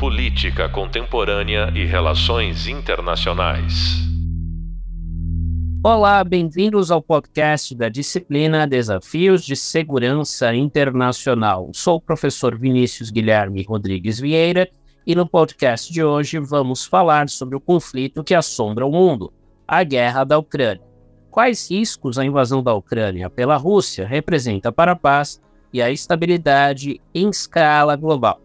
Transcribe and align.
Política 0.00 0.66
Contemporânea 0.66 1.70
e 1.74 1.84
Relações 1.84 2.66
Internacionais. 2.66 3.98
Olá, 5.84 6.24
bem-vindos 6.24 6.90
ao 6.90 7.02
podcast 7.02 7.74
da 7.74 7.90
disciplina 7.90 8.66
Desafios 8.66 9.44
de 9.44 9.54
Segurança 9.54 10.54
Internacional. 10.54 11.68
Sou 11.74 11.96
o 11.96 12.00
professor 12.00 12.56
Vinícius 12.56 13.10
Guilherme 13.10 13.62
Rodrigues 13.62 14.18
Vieira 14.18 14.70
e 15.06 15.14
no 15.14 15.28
podcast 15.28 15.92
de 15.92 16.02
hoje 16.02 16.38
vamos 16.38 16.86
falar 16.86 17.28
sobre 17.28 17.54
o 17.54 17.60
conflito 17.60 18.24
que 18.24 18.34
assombra 18.34 18.86
o 18.86 18.90
mundo, 18.90 19.30
a 19.68 19.84
guerra 19.84 20.24
da 20.24 20.38
Ucrânia. 20.38 20.82
Quais 21.30 21.70
riscos 21.70 22.18
a 22.18 22.24
invasão 22.24 22.62
da 22.62 22.72
Ucrânia 22.72 23.28
pela 23.28 23.58
Rússia 23.58 24.06
representa 24.06 24.72
para 24.72 24.92
a 24.92 24.96
paz 24.96 25.42
e 25.70 25.82
a 25.82 25.90
estabilidade 25.90 26.98
em 27.14 27.28
escala 27.28 27.96
global? 27.96 28.40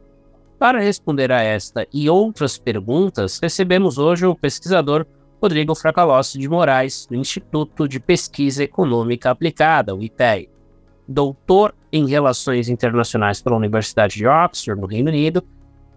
Para 0.58 0.80
responder 0.80 1.32
a 1.34 1.42
esta 1.42 1.86
e 1.94 2.10
outras 2.10 2.58
perguntas, 2.58 3.40
recebemos 3.42 3.98
hoje 3.98 4.26
o 4.26 4.34
pesquisador 4.34 5.06
Rodrigo 5.42 5.76
Fracalossi 5.76 6.40
de 6.40 6.48
Moraes, 6.48 7.06
do 7.06 7.16
Instituto 7.16 7.88
de 7.88 8.00
Pesquisa 8.00 8.64
Econômica 8.64 9.30
Aplicada, 9.30 9.94
o 9.94 10.02
IPEA. 10.02 10.48
Doutor 11.08 11.76
em 11.92 12.08
Relações 12.08 12.70
Internacionais 12.70 13.42
pela 13.42 13.58
Universidade 13.58 14.16
de 14.16 14.26
Oxford, 14.26 14.80
no 14.80 14.88
Reino 14.88 15.10
Unido, 15.10 15.44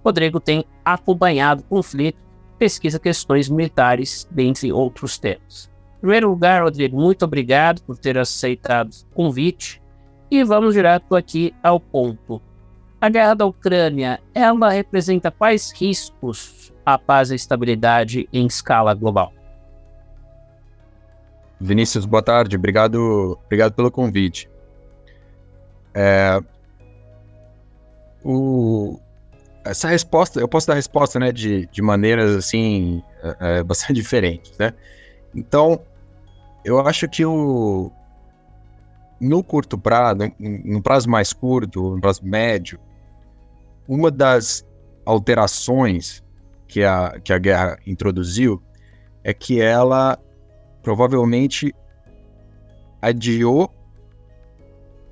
Rodrigo 0.04 0.40
tem 0.40 0.64
acompanhado 0.84 1.62
o 1.62 1.76
conflito, 1.76 2.18
pesquisa 2.58 2.98
questões 2.98 3.48
militares, 3.48 4.28
dentre 4.30 4.72
outros 4.72 5.18
temas. 5.18 5.70
Em 5.98 6.00
primeiro 6.00 6.30
lugar, 6.30 6.64
Rodrigo, 6.64 7.00
muito 7.00 7.24
obrigado 7.24 7.80
por 7.82 7.96
ter 7.96 8.18
aceitado 8.18 8.90
o 8.90 9.14
convite 9.14 9.80
e 10.30 10.42
vamos 10.42 10.74
direto 10.74 11.14
aqui 11.14 11.54
ao 11.62 11.78
ponto. 11.78 12.42
A 13.00 13.08
guerra 13.08 13.34
da 13.34 13.46
Ucrânia, 13.46 14.20
ela 14.34 14.70
representa 14.70 15.30
quais 15.30 15.70
riscos 15.70 16.72
à 16.84 16.98
paz 16.98 17.30
e 17.30 17.36
estabilidade 17.36 18.28
em 18.32 18.46
escala 18.46 18.92
global? 18.92 19.32
Vinícius, 21.60 22.04
boa 22.04 22.22
tarde. 22.22 22.56
Obrigado, 22.56 23.38
obrigado 23.44 23.74
pelo 23.74 23.90
convite. 23.90 24.50
É, 25.94 26.40
o, 28.24 28.98
essa 29.64 29.88
resposta, 29.88 30.40
eu 30.40 30.48
posso 30.48 30.66
dar 30.66 30.74
resposta, 30.74 31.20
né, 31.20 31.30
de, 31.30 31.66
de 31.66 31.80
maneiras 31.80 32.34
assim 32.34 33.02
é, 33.22 33.58
é 33.58 33.62
bastante 33.64 33.92
diferentes, 33.92 34.56
né? 34.58 34.74
Então, 35.32 35.80
eu 36.64 36.80
acho 36.80 37.08
que 37.08 37.24
o 37.24 37.92
no 39.20 39.42
curto 39.42 39.76
prazo, 39.76 40.18
no 40.38 40.82
prazo 40.82 41.08
mais 41.08 41.32
curto, 41.32 41.94
no 41.94 42.00
prazo 42.00 42.24
médio, 42.24 42.78
uma 43.88 44.10
das 44.10 44.64
alterações 45.06 46.22
que 46.68 46.84
a, 46.84 47.18
que 47.18 47.32
a 47.32 47.38
guerra 47.38 47.78
introduziu 47.86 48.62
é 49.24 49.32
que 49.32 49.60
ela 49.60 50.18
provavelmente 50.82 51.74
adiou, 53.00 53.72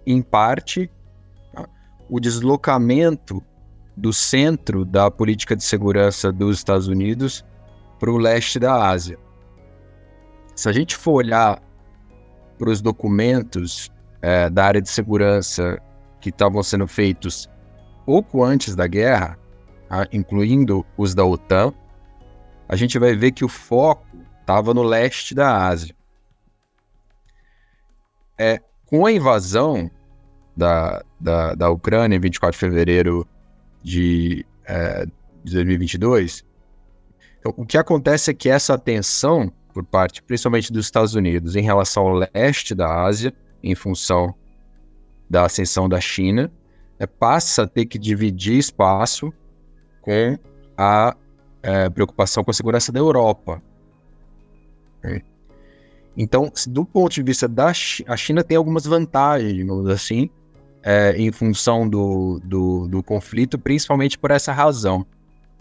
em 0.06 0.20
parte, 0.20 0.90
o 2.08 2.20
deslocamento 2.20 3.42
do 3.96 4.12
centro 4.12 4.84
da 4.84 5.10
política 5.10 5.56
de 5.56 5.64
segurança 5.64 6.30
dos 6.30 6.58
Estados 6.58 6.86
Unidos 6.86 7.44
para 7.98 8.10
o 8.10 8.18
leste 8.18 8.58
da 8.58 8.88
Ásia. 8.88 9.18
Se 10.54 10.68
a 10.68 10.72
gente 10.72 10.94
for 10.94 11.14
olhar 11.14 11.62
para 12.58 12.70
os 12.70 12.82
documentos 12.82 13.90
é, 14.20 14.50
da 14.50 14.66
área 14.66 14.82
de 14.82 14.88
segurança 14.88 15.80
que 16.20 16.28
estavam 16.28 16.62
sendo 16.62 16.86
feitos 16.86 17.48
pouco 18.06 18.44
antes 18.44 18.76
da 18.76 18.86
guerra, 18.86 19.36
incluindo 20.12 20.86
os 20.96 21.14
da 21.14 21.24
OTAN, 21.24 21.74
a 22.68 22.76
gente 22.76 22.98
vai 22.98 23.14
ver 23.14 23.32
que 23.32 23.44
o 23.44 23.48
foco 23.48 24.06
estava 24.40 24.72
no 24.72 24.82
leste 24.82 25.34
da 25.34 25.66
Ásia. 25.66 25.94
É, 28.38 28.60
com 28.86 29.04
a 29.04 29.12
invasão 29.12 29.90
da, 30.56 31.04
da, 31.20 31.54
da 31.54 31.70
Ucrânia 31.70 32.16
em 32.16 32.20
24 32.20 32.52
de 32.52 32.58
fevereiro 32.58 33.26
de, 33.82 34.46
é, 34.64 35.06
de 35.44 35.54
2022, 35.54 36.44
então, 37.38 37.54
o 37.56 37.66
que 37.66 37.78
acontece 37.78 38.30
é 38.30 38.34
que 38.34 38.48
essa 38.48 38.74
atenção 38.74 39.52
por 39.72 39.84
parte, 39.84 40.22
principalmente 40.22 40.72
dos 40.72 40.86
Estados 40.86 41.14
Unidos, 41.14 41.54
em 41.54 41.62
relação 41.62 42.06
ao 42.06 42.28
leste 42.34 42.74
da 42.74 43.04
Ásia, 43.04 43.32
em 43.62 43.74
função 43.74 44.34
da 45.28 45.44
ascensão 45.44 45.88
da 45.88 46.00
China, 46.00 46.50
é, 46.98 47.06
passa 47.06 47.62
a 47.62 47.66
ter 47.66 47.86
que 47.86 47.98
dividir 47.98 48.58
espaço 48.58 49.32
com 50.00 50.38
a 50.76 51.16
é, 51.62 51.90
preocupação 51.90 52.44
com 52.44 52.50
a 52.50 52.54
segurança 52.54 52.92
da 52.92 52.98
Europa. 52.98 53.62
Então, 56.16 56.50
do 56.68 56.84
ponto 56.84 57.12
de 57.12 57.22
vista 57.22 57.46
da 57.46 57.74
China, 57.74 58.12
a 58.12 58.16
China 58.16 58.42
tem 58.42 58.56
algumas 58.56 58.86
vantagens, 58.86 59.52
digamos 59.52 59.86
assim, 59.88 60.30
é, 60.82 61.14
em 61.16 61.30
função 61.30 61.86
do, 61.86 62.40
do, 62.42 62.88
do, 62.88 63.02
conflito, 63.02 63.58
principalmente 63.58 64.18
por 64.18 64.30
essa 64.30 64.52
razão. 64.52 65.04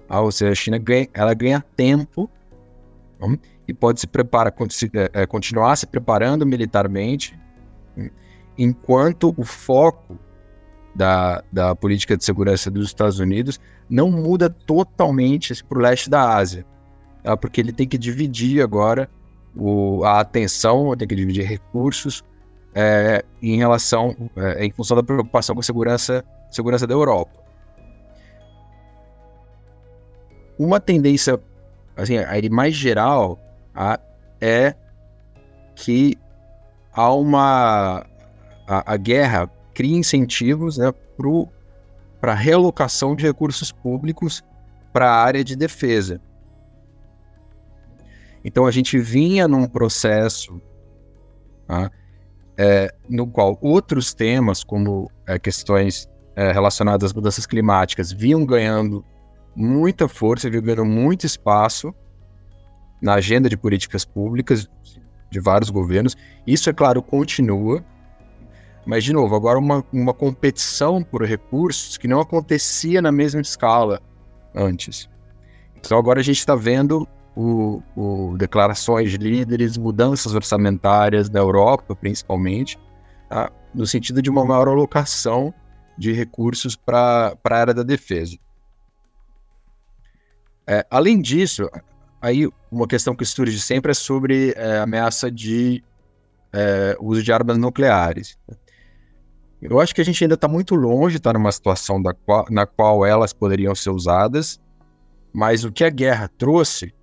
Ah, 0.07 0.21
ou 0.21 0.31
seja, 0.31 0.51
a 0.51 0.55
China 0.55 0.77
ganha, 0.77 1.09
ela 1.13 1.33
ganha 1.33 1.63
tempo 1.75 2.29
hum, 3.21 3.37
e 3.67 3.73
pode 3.73 3.99
se 3.99 4.07
preparar, 4.07 4.53
é, 4.53 5.21
é, 5.21 5.25
continuar 5.25 5.75
se 5.75 5.87
preparando 5.87 6.45
militarmente, 6.45 7.37
hum, 7.97 8.09
enquanto 8.57 9.33
o 9.35 9.43
foco 9.43 10.17
da, 10.95 11.43
da 11.51 11.75
política 11.75 12.15
de 12.15 12.23
segurança 12.23 12.71
dos 12.71 12.87
Estados 12.87 13.19
Unidos 13.19 13.59
não 13.89 14.09
muda 14.09 14.49
totalmente 14.49 15.63
para 15.63 15.77
o 15.77 15.81
leste 15.81 16.09
da 16.09 16.35
Ásia, 16.35 16.65
tá? 17.21 17.35
porque 17.35 17.59
ele 17.59 17.73
tem 17.73 17.87
que 17.87 17.97
dividir 17.97 18.63
agora 18.63 19.09
o, 19.55 20.03
a 20.05 20.21
atenção, 20.21 20.95
tem 20.95 21.07
que 21.07 21.15
dividir 21.15 21.45
recursos 21.45 22.23
é, 22.73 23.23
em 23.41 23.57
relação, 23.57 24.15
é, 24.35 24.65
em 24.65 24.71
função 24.71 24.95
da 24.97 25.03
preocupação 25.03 25.55
com 25.55 25.59
a 25.59 25.63
segurança, 25.63 26.23
segurança 26.49 26.87
da 26.87 26.93
Europa. 26.93 27.43
Uma 30.57 30.79
tendência, 30.79 31.37
assim, 31.97 32.15
mais 32.49 32.73
geral, 32.73 33.37
a, 33.73 33.99
é 34.39 34.73
que 35.75 36.17
há 36.93 37.13
uma 37.13 38.05
a, 38.67 38.93
a 38.93 38.97
guerra 38.97 39.49
cria 39.75 39.97
incentivos 39.97 40.77
né, 40.77 40.91
para 42.19 42.31
a 42.31 42.35
realocação 42.35 43.15
de 43.15 43.25
recursos 43.25 43.71
públicos 43.71 44.43
para 44.91 45.11
a 45.11 45.23
área 45.23 45.43
de 45.43 45.55
defesa. 45.55 46.21
Então 48.43 48.65
a 48.65 48.71
gente 48.71 48.97
vinha 48.97 49.47
num 49.47 49.67
processo 49.67 50.61
tá, 51.67 51.91
é, 52.57 52.93
no 53.09 53.27
qual 53.27 53.57
outros 53.61 54.13
temas, 54.13 54.63
como 54.63 55.11
é, 55.27 55.37
questões 55.37 56.09
é, 56.35 56.51
relacionadas 56.51 57.11
às 57.11 57.13
mudanças 57.13 57.45
climáticas, 57.45 58.11
vinham 58.11 58.45
ganhando 58.45 59.03
muita 59.55 60.07
força, 60.07 60.49
vinham 60.49 60.63
ganhando 60.63 60.85
muito 60.85 61.25
espaço 61.25 61.93
na 63.01 63.15
agenda 63.15 63.49
de 63.49 63.57
políticas 63.57 64.05
públicas 64.05 64.69
de 65.29 65.39
vários 65.41 65.69
governos. 65.69 66.15
Isso, 66.47 66.69
é 66.69 66.73
claro, 66.73 67.01
continua, 67.01 67.83
mas, 68.85 69.03
de 69.03 69.11
novo, 69.11 69.35
agora 69.35 69.57
uma, 69.57 69.83
uma 69.91 70.13
competição 70.13 71.03
por 71.03 71.23
recursos 71.23 71.97
que 71.97 72.07
não 72.07 72.19
acontecia 72.19 73.01
na 73.01 73.11
mesma 73.11 73.41
escala 73.41 74.01
antes. 74.53 75.09
Então, 75.75 75.97
agora 75.97 76.19
a 76.19 76.23
gente 76.23 76.37
está 76.37 76.55
vendo 76.55 77.07
o, 77.35 77.81
o, 77.95 78.35
declarações 78.37 79.11
de 79.11 79.17
líderes, 79.17 79.77
mudanças 79.77 80.33
orçamentárias 80.33 81.29
da 81.29 81.39
Europa, 81.39 81.95
principalmente, 81.95 82.79
tá? 83.29 83.51
no 83.73 83.85
sentido 83.85 84.21
de 84.21 84.29
uma 84.29 84.45
maior 84.45 84.67
alocação 84.67 85.53
de 85.97 86.11
recursos 86.13 86.75
para 86.75 87.35
a 87.43 87.55
área 87.55 87.73
da 87.73 87.83
defesa. 87.83 88.37
É, 90.67 90.85
além 90.89 91.21
disso, 91.21 91.69
aí 92.21 92.49
uma 92.71 92.87
questão 92.87 93.15
que 93.15 93.25
surge 93.25 93.59
sempre 93.59 93.91
é 93.91 93.93
sobre 93.93 94.53
é, 94.55 94.79
ameaça 94.79 95.29
de 95.29 95.83
é, 96.51 96.97
uso 96.99 97.21
de 97.21 97.31
armas 97.31 97.57
nucleares. 97.57 98.37
Eu 99.69 99.79
acho 99.79 99.93
que 99.93 100.01
a 100.01 100.05
gente 100.05 100.23
ainda 100.23 100.35
está 100.35 100.47
muito 100.47 100.75
longe 100.75 101.17
estar 101.17 101.33
numa 101.33 101.51
situação 101.51 102.01
qual, 102.25 102.45
na 102.49 102.65
qual 102.65 103.05
elas 103.05 103.33
poderiam 103.33 103.73
ser 103.73 103.89
usadas, 103.89 104.59
mas 105.33 105.63
o 105.63 105.71
que 105.71 105.83
a 105.83 105.89
guerra 105.89 106.29
trouxe 106.37 106.93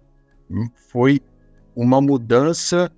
hum, 0.50 0.68
foi 0.90 1.20
uma 1.74 2.00
mudança 2.00 2.90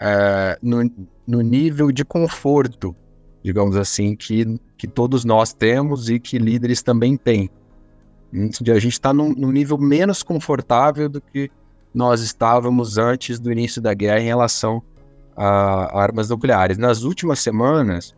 é, 0.00 0.58
no, 0.62 0.90
no, 1.26 1.40
nível 1.40 1.90
de 1.90 2.04
conforto, 2.04 2.94
digamos 3.42 3.76
assim, 3.76 4.14
que, 4.14 4.58
que 4.76 4.86
todos 4.86 5.24
nós 5.24 5.52
temos 5.52 6.08
e 6.08 6.18
que 6.18 6.38
líderes 6.38 6.82
também 6.82 7.16
têm. 7.16 7.50
Hum, 8.32 8.50
a 8.60 8.78
gente 8.78 8.92
está 8.92 9.12
num, 9.12 9.32
num 9.32 9.50
nível 9.50 9.78
menos 9.78 10.22
confortável 10.22 11.08
do 11.08 11.20
que 11.20 11.50
nós 11.94 12.20
estávamos 12.20 12.98
antes 12.98 13.38
do 13.38 13.50
início 13.50 13.80
da 13.80 13.94
guerra 13.94 14.20
em 14.20 14.26
relação 14.26 14.82
a 15.36 15.98
armas 15.98 16.28
nucleares. 16.28 16.78
Nas 16.78 17.02
últimas 17.02 17.38
semanas, 17.38 18.14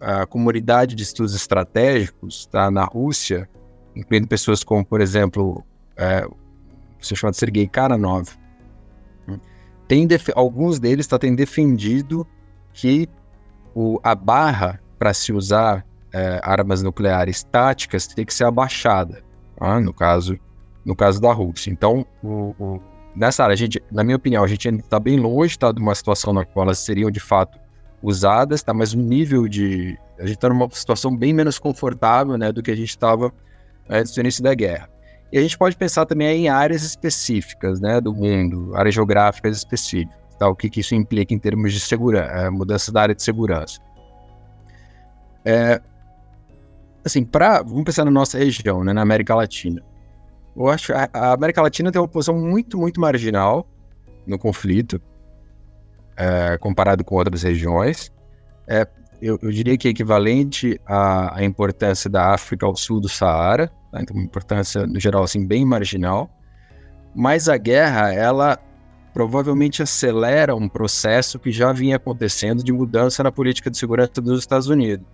a 0.00 0.26
comunidade 0.26 0.94
de 0.94 1.02
estudos 1.02 1.34
estratégicos 1.34 2.46
tá, 2.46 2.70
na 2.70 2.84
Rússia 2.84 3.48
incluindo 3.96 4.28
pessoas 4.28 4.62
como, 4.62 4.84
por 4.84 5.00
exemplo, 5.00 5.64
é, 5.96 6.28
se 7.00 7.16
chama 7.16 7.30
de 7.30 7.38
Sergei 7.38 7.66
Karanov. 7.66 8.28
Tem 9.88 10.06
alguns 10.34 10.78
deles 10.78 11.06
tá, 11.06 11.18
têm 11.18 11.34
defendido 11.34 12.26
que 12.72 13.08
o, 13.74 13.98
a 14.02 14.14
barra 14.14 14.80
para 14.98 15.14
se 15.14 15.32
usar 15.32 15.86
é, 16.12 16.40
armas 16.42 16.82
nucleares 16.82 17.42
táticas 17.44 18.06
tem 18.06 18.26
que 18.26 18.34
ser 18.34 18.44
abaixada, 18.44 19.22
tá? 19.56 19.80
no 19.80 19.94
caso 19.94 20.38
no 20.84 20.94
caso 20.94 21.20
da 21.20 21.32
Rússia. 21.32 21.70
Então, 21.70 22.06
o, 22.22 22.54
o, 22.60 22.80
nessa 23.14 23.42
área, 23.42 23.54
a 23.54 23.56
gente, 23.56 23.82
na 23.90 24.04
minha 24.04 24.16
opinião, 24.16 24.44
a 24.44 24.46
gente 24.46 24.68
ainda 24.68 24.80
está 24.80 25.00
bem 25.00 25.18
longe 25.18 25.58
tá, 25.58 25.72
de 25.72 25.80
uma 25.80 25.92
situação 25.92 26.32
na 26.32 26.44
qual 26.44 26.66
elas 26.66 26.78
seriam 26.78 27.10
de 27.10 27.18
fato 27.18 27.58
usadas, 28.02 28.62
tá? 28.62 28.72
mas 28.72 28.92
o 28.92 28.98
nível 28.98 29.48
de. 29.48 29.98
A 30.18 30.22
gente 30.22 30.36
está 30.36 30.48
numa 30.48 30.68
situação 30.70 31.14
bem 31.14 31.32
menos 31.32 31.58
confortável 31.58 32.38
né, 32.38 32.52
do 32.52 32.62
que 32.62 32.70
a 32.70 32.76
gente 32.76 32.88
estava 32.88 33.32
antes 33.88 34.14
do 34.14 34.20
início 34.20 34.42
da 34.42 34.54
guerra. 34.54 34.88
E 35.32 35.38
a 35.38 35.42
gente 35.42 35.58
pode 35.58 35.76
pensar 35.76 36.06
também 36.06 36.44
em 36.44 36.48
áreas 36.48 36.82
específicas 36.82 37.80
né, 37.80 38.00
do 38.00 38.14
mundo, 38.14 38.74
áreas 38.74 38.94
geográficas 38.94 39.56
específicas, 39.56 40.16
tá? 40.38 40.48
o 40.48 40.54
que, 40.54 40.70
que 40.70 40.80
isso 40.80 40.94
implica 40.94 41.34
em 41.34 41.38
termos 41.38 41.72
de 41.72 41.80
segurança, 41.80 42.30
é, 42.32 42.50
mudança 42.50 42.92
da 42.92 43.02
área 43.02 43.14
de 43.14 43.22
segurança. 43.22 43.80
É, 45.44 45.80
assim, 47.04 47.24
pra, 47.24 47.62
vamos 47.62 47.84
pensar 47.84 48.04
na 48.04 48.10
nossa 48.10 48.38
região, 48.38 48.84
né, 48.84 48.92
na 48.92 49.02
América 49.02 49.34
Latina. 49.34 49.82
Eu 50.56 50.68
acho 50.68 50.86
que 50.86 50.92
a 50.92 51.32
América 51.32 51.60
Latina 51.60 51.92
tem 51.92 52.00
uma 52.00 52.08
posição 52.08 52.38
muito, 52.38 52.78
muito 52.78 53.00
marginal 53.00 53.66
no 54.26 54.38
conflito, 54.38 55.00
é, 56.16 56.58
comparado 56.58 57.04
com 57.04 57.14
outras 57.14 57.42
regiões. 57.42 58.12
É, 58.66 58.86
eu, 59.20 59.38
eu, 59.42 59.50
diria 59.50 59.76
que 59.76 59.88
é 59.88 59.90
equivalente 59.90 60.80
à, 60.86 61.38
à, 61.38 61.44
importância 61.44 62.10
da 62.10 62.34
África 62.34 62.66
ao 62.66 62.76
sul 62.76 63.00
do 63.00 63.08
Saara, 63.08 63.70
tá? 63.90 64.00
então 64.02 64.16
uma 64.16 64.24
importância, 64.24 64.86
no 64.86 65.00
geral, 65.00 65.22
assim, 65.22 65.46
bem 65.46 65.64
marginal. 65.64 66.30
Mas 67.14 67.48
a 67.48 67.56
guerra, 67.56 68.12
ela 68.12 68.58
provavelmente 69.14 69.82
acelera 69.82 70.54
um 70.54 70.68
processo 70.68 71.38
que 71.38 71.50
já 71.50 71.72
vinha 71.72 71.96
acontecendo 71.96 72.62
de 72.62 72.70
mudança 72.72 73.22
na 73.22 73.32
política 73.32 73.70
de 73.70 73.78
segurança 73.78 74.20
dos 74.20 74.40
Estados 74.40 74.68
Unidos. 74.68 75.06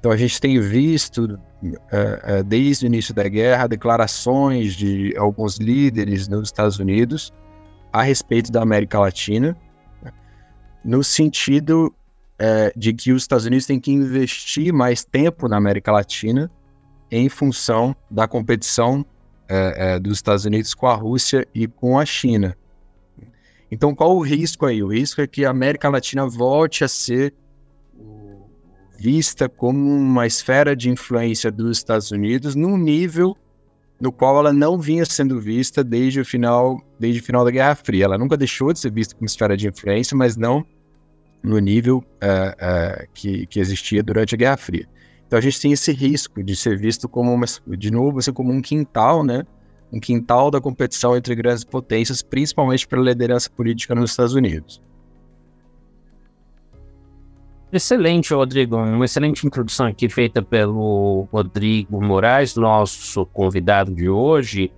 Então 0.00 0.10
a 0.10 0.16
gente 0.16 0.40
tem 0.40 0.58
visto, 0.60 1.38
uh, 1.62 1.68
uh, 1.68 2.44
desde 2.44 2.84
o 2.84 2.88
início 2.88 3.14
da 3.14 3.28
guerra, 3.28 3.66
declarações 3.66 4.74
de 4.74 5.14
alguns 5.16 5.56
líderes 5.58 6.26
nos 6.28 6.48
Estados 6.48 6.78
Unidos 6.78 7.32
a 7.92 8.02
respeito 8.02 8.50
da 8.52 8.62
América 8.62 8.98
Latina, 8.98 9.56
no 10.86 11.02
sentido 11.02 11.92
uh, 12.40 12.78
de 12.78 12.94
que 12.94 13.12
os 13.12 13.24
Estados 13.24 13.44
Unidos 13.44 13.66
têm 13.66 13.80
que 13.80 13.90
investir 13.90 14.72
mais 14.72 15.04
tempo 15.04 15.48
na 15.48 15.56
América 15.56 15.90
Latina 15.90 16.50
em 17.10 17.28
função 17.28 17.94
da 18.10 18.26
competição 18.26 19.04
dos 20.02 20.14
Estados 20.14 20.44
Unidos 20.44 20.74
com 20.74 20.88
a 20.88 20.94
Rússia 20.96 21.46
e 21.54 21.68
com 21.68 22.00
a 22.00 22.04
China. 22.04 22.56
Então, 23.70 23.94
qual 23.94 24.16
o 24.16 24.20
risco 24.20 24.66
aí? 24.66 24.82
O 24.82 24.88
risco 24.88 25.20
é 25.20 25.26
que 25.28 25.44
a 25.44 25.50
América 25.50 25.88
Latina 25.88 26.26
volte 26.26 26.82
a 26.82 26.88
ser 26.88 27.32
vista 28.98 29.48
como 29.48 29.78
uma 29.78 30.26
esfera 30.26 30.74
de 30.74 30.90
influência 30.90 31.50
dos 31.52 31.78
Estados 31.78 32.10
Unidos 32.10 32.56
num 32.56 32.76
nível 32.76 33.36
no 34.00 34.12
qual 34.12 34.38
ela 34.38 34.52
não 34.52 34.78
vinha 34.78 35.04
sendo 35.06 35.40
vista 35.40 35.82
desde 35.82 36.20
o 36.20 36.24
final, 36.24 36.80
desde 36.98 37.20
o 37.20 37.24
final 37.24 37.44
da 37.44 37.50
Guerra 37.50 37.74
Fria. 37.74 38.04
Ela 38.04 38.18
nunca 38.18 38.36
deixou 38.36 38.72
de 38.72 38.78
ser 38.78 38.92
vista 38.92 39.14
como 39.14 39.26
esfera 39.26 39.56
de 39.56 39.68
influência, 39.68 40.16
mas 40.16 40.36
não 40.36 40.64
no 41.42 41.58
nível 41.58 41.98
uh, 41.98 43.02
uh, 43.02 43.08
que, 43.14 43.46
que 43.46 43.60
existia 43.60 44.02
durante 44.02 44.34
a 44.34 44.38
Guerra 44.38 44.56
Fria. 44.56 44.88
Então 45.26 45.38
a 45.38 45.42
gente 45.42 45.60
tem 45.60 45.72
esse 45.72 45.92
risco 45.92 46.42
de 46.42 46.54
ser 46.54 46.78
visto 46.78 47.08
como 47.08 47.32
uma, 47.32 47.46
de 47.76 47.90
novo, 47.90 48.18
assim, 48.18 48.32
como 48.32 48.52
um 48.52 48.60
quintal, 48.60 49.24
né? 49.24 49.44
Um 49.92 50.00
quintal 50.00 50.50
da 50.50 50.60
competição 50.60 51.16
entre 51.16 51.34
grandes 51.34 51.64
potências, 51.64 52.22
principalmente 52.22 52.86
pela 52.86 53.02
liderança 53.02 53.50
política 53.50 53.94
nos 53.94 54.10
Estados 54.10 54.34
Unidos. 54.34 54.80
Excelente, 57.72 58.32
Rodrigo. 58.32 58.76
Uma 58.76 59.04
excelente 59.04 59.46
introdução 59.46 59.86
aqui 59.86 60.08
feita 60.08 60.40
pelo 60.40 61.28
Rodrigo 61.32 62.00
Moraes, 62.00 62.54
nosso 62.54 63.26
convidado 63.26 63.92
de 63.92 64.08
hoje. 64.08 64.72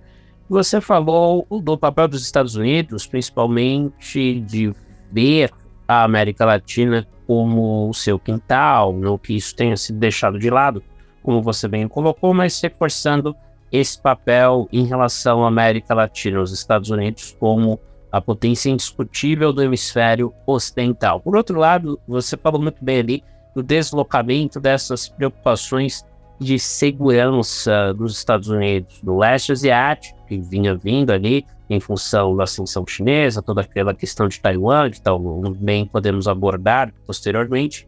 Você 0.49 0.81
falou 0.81 1.45
do 1.61 1.77
papel 1.77 2.07
dos 2.07 2.23
Estados 2.23 2.55
Unidos, 2.55 3.05
principalmente 3.05 4.41
de 4.41 4.73
ver 5.11 5.51
a 5.89 6.03
América 6.03 6.45
Latina 6.45 7.07
como 7.25 7.89
o 7.89 7.93
seu 7.95 8.19
quintal, 8.19 8.93
não 8.93 9.17
que 9.17 9.35
isso 9.35 9.55
tenha 9.55 9.75
sido 9.75 9.97
deixado 9.97 10.37
de 10.37 10.47
lado, 10.47 10.83
como 11.23 11.41
você 11.41 11.67
bem 11.67 11.87
colocou, 11.87 12.31
mas 12.31 12.61
reforçando 12.61 13.35
esse 13.71 13.99
papel 13.99 14.69
em 14.71 14.85
relação 14.85 15.43
à 15.43 15.47
América 15.47 15.95
Latina, 15.95 16.41
os 16.41 16.51
Estados 16.51 16.91
Unidos 16.91 17.35
como 17.39 17.79
a 18.11 18.21
potência 18.21 18.69
indiscutível 18.69 19.51
do 19.51 19.63
hemisfério 19.63 20.31
ocidental. 20.45 21.19
Por 21.21 21.35
outro 21.35 21.57
lado, 21.57 21.99
você 22.07 22.37
falou 22.37 22.61
muito 22.61 22.85
bem 22.85 22.99
ali 22.99 23.23
do 23.55 23.63
deslocamento 23.63 24.59
dessas 24.59 25.09
preocupações 25.09 26.05
de 26.39 26.57
segurança 26.57 27.93
dos 27.93 28.17
Estados 28.17 28.47
Unidos, 28.47 29.01
do 29.03 29.17
leste 29.17 29.51
asiático, 29.51 30.17
que 30.27 30.37
vinha 30.39 30.75
vindo 30.75 31.11
ali 31.11 31.45
em 31.69 31.79
função 31.79 32.35
da 32.35 32.45
ascensão 32.45 32.85
chinesa, 32.87 33.41
toda 33.41 33.61
aquela 33.61 33.93
questão 33.93 34.27
de 34.27 34.39
Taiwan, 34.39 34.89
que 34.89 35.01
também 35.01 35.85
podemos 35.85 36.27
abordar 36.27 36.93
posteriormente, 37.05 37.87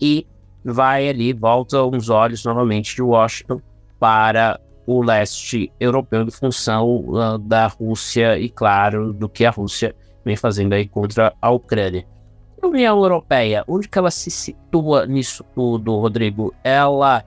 e 0.00 0.26
vai 0.64 1.08
ali, 1.08 1.32
volta 1.32 1.82
uns 1.84 2.08
olhos 2.08 2.44
novamente 2.44 2.94
de 2.94 3.02
Washington 3.02 3.60
para 3.98 4.60
o 4.86 5.02
leste 5.02 5.72
europeu 5.80 6.22
em 6.22 6.30
função 6.30 7.04
uh, 7.08 7.38
da 7.38 7.66
Rússia 7.66 8.38
e, 8.38 8.48
claro, 8.48 9.12
do 9.12 9.28
que 9.28 9.44
a 9.44 9.50
Rússia 9.50 9.94
vem 10.24 10.36
fazendo 10.36 10.74
aí 10.74 10.86
contra 10.86 11.34
a 11.40 11.50
Ucrânia. 11.50 12.06
A 12.62 12.66
União 12.66 12.98
Europeia, 13.02 13.64
onde 13.66 13.88
que 13.88 13.98
ela 13.98 14.10
se 14.10 14.30
situa 14.30 15.06
nisso 15.06 15.44
tudo, 15.54 15.96
Rodrigo? 15.96 16.54
Ela 16.62 17.24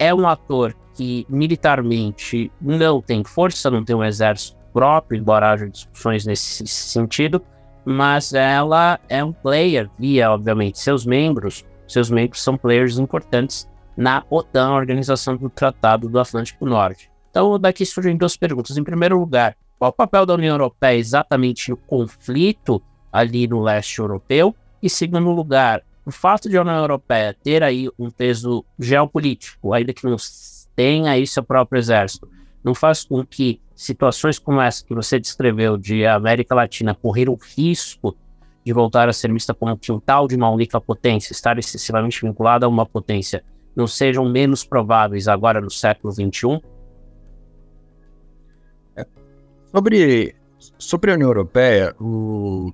é 0.00 0.12
um 0.14 0.26
ator 0.26 0.74
que 0.94 1.26
militarmente 1.28 2.50
não 2.60 3.02
tem 3.02 3.22
força, 3.22 3.70
não 3.70 3.84
tem 3.84 3.94
um 3.94 4.02
exército 4.02 4.58
próprio, 4.72 5.20
embora 5.20 5.52
haja 5.52 5.68
discussões 5.68 6.24
nesse 6.24 6.66
sentido, 6.66 7.42
mas 7.84 8.32
ela 8.32 8.98
é 9.08 9.22
um 9.22 9.32
player 9.32 9.90
via, 9.98 10.30
obviamente, 10.30 10.78
seus 10.78 11.04
membros. 11.04 11.64
Seus 11.86 12.10
membros 12.10 12.42
são 12.42 12.56
players 12.56 12.98
importantes 12.98 13.68
na 13.96 14.24
OTAN, 14.30 14.72
Organização 14.72 15.36
do 15.36 15.50
Tratado 15.50 16.08
do 16.08 16.18
Atlântico 16.18 16.64
Norte. 16.64 17.10
Então, 17.30 17.58
daqui 17.58 17.84
surgem 17.84 18.16
duas 18.16 18.36
perguntas. 18.36 18.76
Em 18.76 18.84
primeiro 18.84 19.18
lugar, 19.18 19.56
qual 19.78 19.90
o 19.90 19.94
papel 19.94 20.24
da 20.24 20.34
União 20.34 20.54
Europeia 20.54 20.98
exatamente 20.98 21.70
no 21.70 21.76
conflito 21.76 22.82
ali 23.12 23.46
no 23.46 23.60
leste 23.60 23.98
europeu? 23.98 24.54
E 24.82 24.88
segundo 24.88 25.30
lugar, 25.30 25.82
o 26.04 26.10
fato 26.10 26.48
de 26.48 26.56
a 26.56 26.62
União 26.62 26.76
Europeia 26.76 27.36
ter 27.42 27.62
aí 27.62 27.88
um 27.98 28.10
peso 28.10 28.64
geopolítico, 28.78 29.72
ainda 29.72 29.92
que 29.92 30.04
não 30.04 30.16
tenha 30.74 31.12
aí 31.12 31.26
seu 31.26 31.42
próprio 31.42 31.78
exército, 31.78 32.28
não 32.64 32.74
faz 32.74 33.04
com 33.04 33.24
que 33.24 33.60
situações 33.74 34.38
como 34.38 34.60
essa 34.60 34.84
que 34.84 34.94
você 34.94 35.18
descreveu 35.18 35.76
de 35.76 36.06
América 36.06 36.54
Latina 36.54 36.94
correr 36.94 37.28
o 37.28 37.34
risco 37.34 38.16
de 38.64 38.72
voltar 38.72 39.08
a 39.08 39.12
ser 39.12 39.32
vista 39.32 39.54
como 39.54 39.72
um 39.72 39.76
quintal 39.76 40.28
de 40.28 40.36
uma 40.36 40.50
única 40.50 40.80
potência, 40.80 41.32
estar 41.32 41.58
excessivamente 41.58 42.20
vinculada 42.20 42.66
a 42.66 42.68
uma 42.68 42.84
potência 42.84 43.42
não 43.74 43.86
sejam 43.86 44.28
menos 44.28 44.64
prováveis 44.64 45.28
agora 45.28 45.60
no 45.60 45.70
século 45.70 46.12
XXI? 46.12 46.60
É. 48.96 49.06
Sobre, 49.72 50.34
sobre 50.78 51.12
a 51.12 51.14
União 51.14 51.28
Europeia, 51.28 51.94
o, 52.00 52.72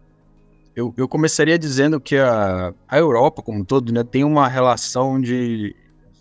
eu, 0.76 0.92
eu 0.94 1.08
começaria 1.08 1.58
dizendo 1.58 1.98
que 1.98 2.18
a, 2.18 2.74
a 2.86 2.98
Europa, 2.98 3.40
como 3.42 3.60
um 3.60 3.64
todo, 3.64 3.90
né, 3.90 4.04
tem 4.04 4.22
uma 4.22 4.46
relação 4.46 5.18
de, 5.18 5.74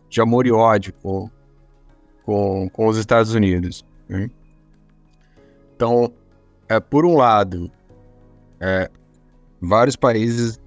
de 0.10 0.22
amor 0.22 0.48
e 0.48 0.52
ódio 0.52 0.94
com, 0.94 1.30
com, 2.24 2.70
com 2.70 2.88
os 2.88 2.98
Estados 2.98 3.34
Unidos. 3.34 3.86
Né? 4.08 4.30
Então, 5.76 6.10
é, 6.70 6.80
por 6.80 7.06
um 7.06 7.18
lado, 7.18 7.70
é, 8.62 8.90
vários 9.62 9.98
países 9.98 10.58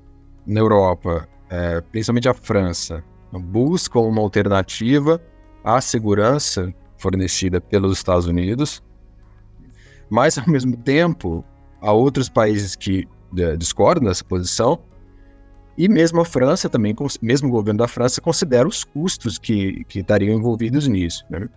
na 0.46 0.60
Europa, 0.60 1.26
é, 1.48 1.80
principalmente 1.80 2.28
a 2.28 2.34
França, 2.34 3.02
buscam 3.32 4.00
uma 4.00 4.20
alternativa 4.20 5.18
à 5.64 5.80
segurança 5.80 6.74
fornecida 6.98 7.58
pelos 7.58 7.96
Estados 7.96 8.26
Unidos, 8.26 8.82
mas 10.10 10.36
ao 10.36 10.46
mesmo 10.46 10.76
tempo 10.76 11.42
há 11.80 11.90
outros 11.90 12.28
países 12.28 12.76
que 12.76 13.08
discordam 13.56 14.08
dessa 14.08 14.24
posição 14.24 14.78
e 15.76 15.88
mesmo 15.88 16.20
a 16.20 16.24
França 16.24 16.68
também, 16.68 16.94
mesmo 17.22 17.48
o 17.48 17.52
governo 17.52 17.78
da 17.78 17.88
França 17.88 18.20
considera 18.20 18.66
os 18.66 18.82
custos 18.82 19.38
que, 19.38 19.84
que 19.84 20.00
estariam 20.00 20.36
envolvidos 20.36 20.88
nisso. 20.88 21.24
Né? 21.30 21.48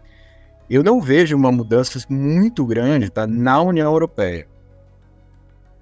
Eu 0.69 0.83
não 0.83 1.01
vejo 1.01 1.35
uma 1.35 1.51
mudança 1.51 1.99
muito 2.07 2.65
grande 2.65 3.09
tá, 3.09 3.25
na 3.25 3.61
União 3.61 3.91
Europeia. 3.91 4.47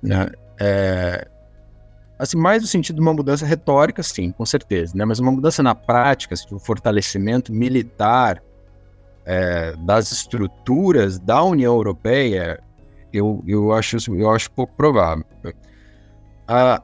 Né? 0.02 0.32
É, 0.60 1.28
Assim, 2.20 2.36
mais 2.36 2.62
no 2.62 2.68
sentido 2.68 2.98
de 2.98 3.02
uma 3.02 3.14
mudança 3.14 3.46
retórica, 3.46 4.04
sim, 4.04 4.34
com 4.34 4.46
certeza, 4.46 4.92
né? 4.94 5.06
Mas 5.06 5.20
uma 5.20 5.32
mudança 5.32 5.64
na 5.64 5.74
prática, 5.74 6.34
assim, 6.34 6.54
um 6.54 6.60
fortalecimento 6.60 7.54
militar 7.54 8.44
é, 9.26 9.74
das 9.86 10.12
estruturas 10.12 11.18
da 11.18 11.42
União 11.42 11.74
Europeia, 11.74 12.62
eu, 13.14 13.42
eu, 13.48 13.72
acho, 13.72 13.96
eu 14.14 14.30
acho 14.30 14.52
pouco 14.52 14.74
provável. 14.76 15.24
A, 16.52 16.82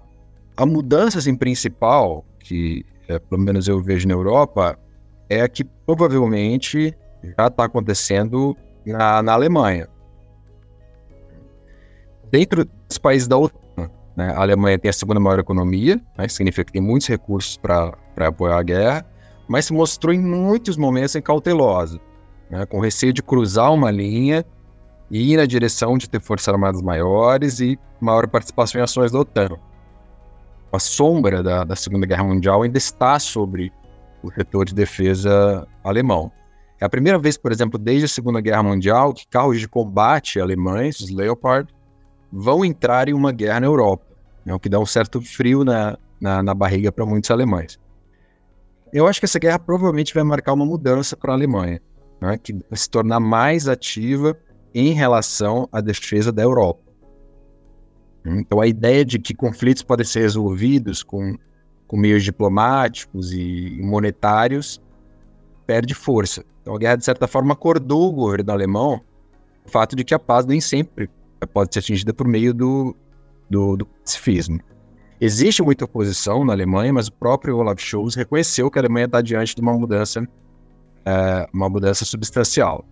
a 0.55 0.63
mudança 0.63 1.17
assim, 1.17 1.35
principal, 1.35 2.23
que 2.39 2.85
é, 3.07 3.17
pelo 3.17 3.41
menos 3.41 3.67
eu 3.67 3.81
vejo 3.81 4.07
na 4.07 4.13
Europa, 4.13 4.77
é 5.27 5.47
que 5.47 5.63
provavelmente 5.63 6.95
já 7.35 7.47
está 7.47 7.65
acontecendo 7.65 8.55
na, 8.85 9.23
na 9.23 9.33
Alemanha. 9.33 9.87
Dentro 12.31 12.63
dos 12.87 12.99
países 12.99 13.27
da 13.27 13.39
OTAN, 13.39 13.89
né, 14.15 14.33
a 14.35 14.41
Alemanha 14.41 14.77
tem 14.77 14.89
a 14.89 14.93
segunda 14.93 15.19
maior 15.19 15.39
economia, 15.39 15.99
né, 16.15 16.27
significa 16.27 16.65
que 16.65 16.73
tem 16.73 16.81
muitos 16.81 17.07
recursos 17.07 17.57
para 17.57 17.97
apoiar 18.17 18.59
a 18.59 18.63
guerra, 18.63 19.05
mas 19.47 19.65
se 19.65 19.73
mostrou 19.73 20.13
em 20.13 20.21
muitos 20.21 20.77
momentos 20.77 21.15
cautelosa, 21.23 21.99
né, 22.51 22.67
com 22.67 22.79
receio 22.79 23.11
de 23.11 23.23
cruzar 23.23 23.73
uma 23.73 23.89
linha 23.89 24.45
e 25.09 25.33
ir 25.33 25.37
na 25.37 25.45
direção 25.45 25.97
de 25.97 26.09
ter 26.09 26.19
forças 26.19 26.47
armadas 26.47 26.81
maiores 26.81 27.59
e 27.59 27.77
maior 27.99 28.27
participação 28.27 28.79
em 28.79 28.83
ações 28.83 29.11
da 29.11 29.19
OTAN. 29.19 29.49
A 30.71 30.79
sombra 30.79 31.41
da, 31.41 31.63
da 31.63 31.75
Segunda 31.75 32.05
Guerra 32.05 32.23
Mundial 32.23 32.63
ainda 32.63 32.77
está 32.77 33.19
sobre 33.19 33.71
o 34.21 34.31
setor 34.31 34.65
de 34.65 34.73
defesa 34.73 35.67
alemão. 35.83 36.31
É 36.79 36.85
a 36.85 36.89
primeira 36.89 37.17
vez, 37.17 37.37
por 37.37 37.51
exemplo, 37.51 37.79
desde 37.79 38.05
a 38.05 38.09
Segunda 38.09 38.41
Guerra 38.41 38.63
Mundial, 38.63 39.13
que 39.13 39.27
carros 39.27 39.59
de 39.59 39.67
combate 39.67 40.39
alemães, 40.39 40.99
os 40.99 41.09
Leopard, 41.09 41.73
vão 42.31 42.65
entrar 42.65 43.07
em 43.07 43.13
uma 43.13 43.31
guerra 43.31 43.61
na 43.61 43.67
Europa, 43.67 44.05
né, 44.45 44.53
o 44.53 44.59
que 44.59 44.67
dá 44.67 44.77
um 44.79 44.85
certo 44.85 45.21
frio 45.21 45.63
na, 45.63 45.97
na, 46.19 46.43
na 46.43 46.53
barriga 46.53 46.91
para 46.91 47.05
muitos 47.05 47.31
alemães. 47.31 47.79
Eu 48.91 49.07
acho 49.07 49.19
que 49.19 49.25
essa 49.25 49.39
guerra 49.39 49.59
provavelmente 49.59 50.13
vai 50.13 50.23
marcar 50.23 50.53
uma 50.53 50.65
mudança 50.65 51.15
para 51.15 51.31
a 51.31 51.35
Alemanha, 51.35 51.79
né, 52.19 52.37
que 52.37 52.51
vai 52.51 52.77
se 52.77 52.89
tornar 52.89 53.21
mais 53.21 53.69
ativa 53.69 54.37
em 54.75 54.91
relação 54.91 55.69
à 55.71 55.79
defesa 55.79 56.33
da 56.33 56.43
Europa. 56.43 56.81
Então, 58.25 58.59
a 58.59 58.67
ideia 58.67 59.05
de 59.05 59.17
que 59.17 59.33
conflitos 59.33 59.83
podem 59.83 60.05
ser 60.05 60.19
resolvidos 60.19 61.01
com, 61.01 61.37
com 61.87 61.95
meios 61.95 62.23
diplomáticos 62.23 63.31
e 63.31 63.79
monetários 63.81 64.81
perde 65.65 65.93
força. 65.93 66.43
Então, 66.61 66.75
a 66.75 66.77
guerra, 66.77 66.95
de 66.97 67.05
certa 67.05 67.27
forma, 67.27 67.53
acordou 67.53 68.09
o 68.09 68.11
governo 68.11 68.51
alemão 68.51 69.01
o 69.65 69.69
fato 69.69 69.95
de 69.95 70.03
que 70.03 70.13
a 70.13 70.19
paz 70.19 70.45
nem 70.45 70.59
sempre 70.59 71.09
pode 71.53 71.73
ser 71.73 71.79
atingida 71.79 72.13
por 72.13 72.27
meio 72.27 72.53
do, 72.53 72.95
do, 73.49 73.77
do 73.77 73.85
pacifismo. 73.85 74.59
Existe 75.19 75.63
muita 75.63 75.85
oposição 75.85 76.43
na 76.43 76.53
Alemanha, 76.53 76.91
mas 76.91 77.07
o 77.07 77.13
próprio 77.13 77.57
Olaf 77.57 77.79
Scholz 77.79 78.15
reconheceu 78.15 78.69
que 78.69 78.77
a 78.77 78.81
Alemanha 78.81 79.05
está 79.05 79.21
diante 79.21 79.55
de 79.55 79.61
uma 79.61 79.73
mudança, 79.73 80.27
é, 81.05 81.47
uma 81.53 81.69
mudança 81.69 82.03
substancial. 82.03 82.85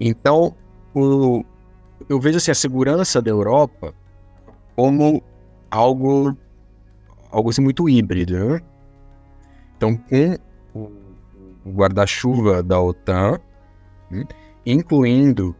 Então, 0.00 0.56
o, 0.94 1.44
eu 2.08 2.18
vejo 2.18 2.38
assim, 2.38 2.50
a 2.50 2.54
segurança 2.54 3.20
da 3.20 3.30
Europa 3.30 3.94
como 4.74 5.22
algo, 5.70 6.34
algo 7.30 7.50
assim, 7.50 7.62
muito 7.62 7.88
híbrido. 7.88 8.32
Né? 8.32 8.60
Então, 9.76 9.96
com 9.96 10.38
o, 10.74 10.90
guarda-chuva 11.72 12.62
da 12.62 12.80
OTAN, 12.80 13.38
né? 14.10 14.24
incluindo 14.64 15.54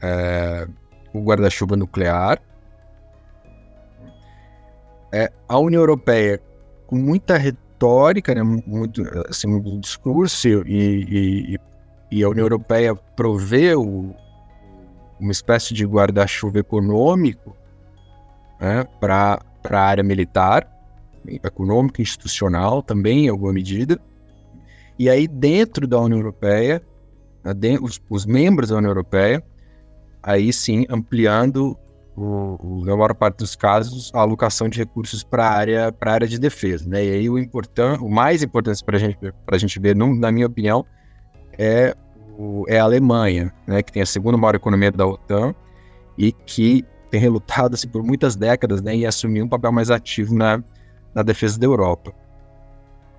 é, 0.00 0.66
o 1.12 1.20
guarda-chuva 1.20 1.76
nuclear. 1.76 2.40
É, 5.12 5.30
a 5.48 5.58
União 5.58 5.80
Europeia, 5.80 6.40
com 6.86 6.96
muita 6.96 7.36
retórica, 7.36 8.34
né, 8.34 8.42
muito, 8.42 9.02
assim, 9.28 9.46
muito 9.46 9.80
discurso, 9.80 10.48
e, 10.48 10.64
e, 10.66 11.54
e 11.54 11.58
a 12.10 12.28
União 12.28 12.44
Europeia 12.44 12.94
proveu 12.94 14.14
uma 15.20 15.32
espécie 15.32 15.74
de 15.74 15.84
guarda-chuva 15.84 16.58
econômico 16.58 17.56
né, 18.60 18.84
para 19.00 19.40
a 19.64 19.78
área 19.78 20.04
militar, 20.04 20.66
econômico, 21.26 22.00
institucional 22.00 22.82
também, 22.82 23.26
em 23.26 23.28
alguma 23.28 23.52
medida. 23.52 24.00
E 24.98 25.10
aí, 25.10 25.28
dentro 25.28 25.86
da 25.86 26.00
União 26.00 26.18
Europeia, 26.18 26.82
né, 27.44 27.78
os, 27.80 28.00
os 28.08 28.24
membros 28.24 28.70
da 28.70 28.76
União 28.76 28.90
Europeia 28.90 29.42
aí 30.22 30.52
sim 30.52 30.84
ampliando, 30.90 31.76
o, 32.16 32.58
o, 32.60 32.84
na 32.84 32.96
maior 32.96 33.14
parte 33.14 33.38
dos 33.38 33.54
casos, 33.54 34.10
a 34.14 34.20
alocação 34.20 34.68
de 34.68 34.78
recursos 34.78 35.22
para 35.22 35.46
a 35.46 35.50
área, 35.50 35.94
área 36.00 36.26
de 36.26 36.38
defesa. 36.38 36.88
Né? 36.88 37.06
E 37.06 37.10
aí 37.12 37.30
o, 37.30 37.38
important, 37.38 38.02
o 38.02 38.10
mais 38.10 38.42
importante 38.42 38.84
para 38.84 38.98
gente, 38.98 39.18
a 39.46 39.58
gente 39.58 39.78
ver, 39.78 39.94
no, 39.94 40.14
na 40.14 40.32
minha 40.32 40.46
opinião, 40.46 40.84
é, 41.58 41.94
o, 42.38 42.64
é 42.68 42.78
a 42.78 42.84
Alemanha, 42.84 43.52
né? 43.66 43.82
que 43.82 43.92
tem 43.92 44.02
a 44.02 44.06
segunda 44.06 44.38
maior 44.38 44.54
economia 44.54 44.92
da 44.92 45.06
OTAN 45.06 45.54
e 46.16 46.32
que 46.32 46.84
tem 47.10 47.20
relutado 47.20 47.74
assim, 47.74 47.88
por 47.88 48.02
muitas 48.02 48.36
décadas 48.36 48.80
né? 48.80 48.96
e 48.96 49.06
assumir 49.06 49.42
um 49.42 49.48
papel 49.48 49.72
mais 49.72 49.90
ativo 49.90 50.34
na, 50.34 50.62
na 51.14 51.22
defesa 51.22 51.58
da 51.58 51.66
Europa. 51.66 52.12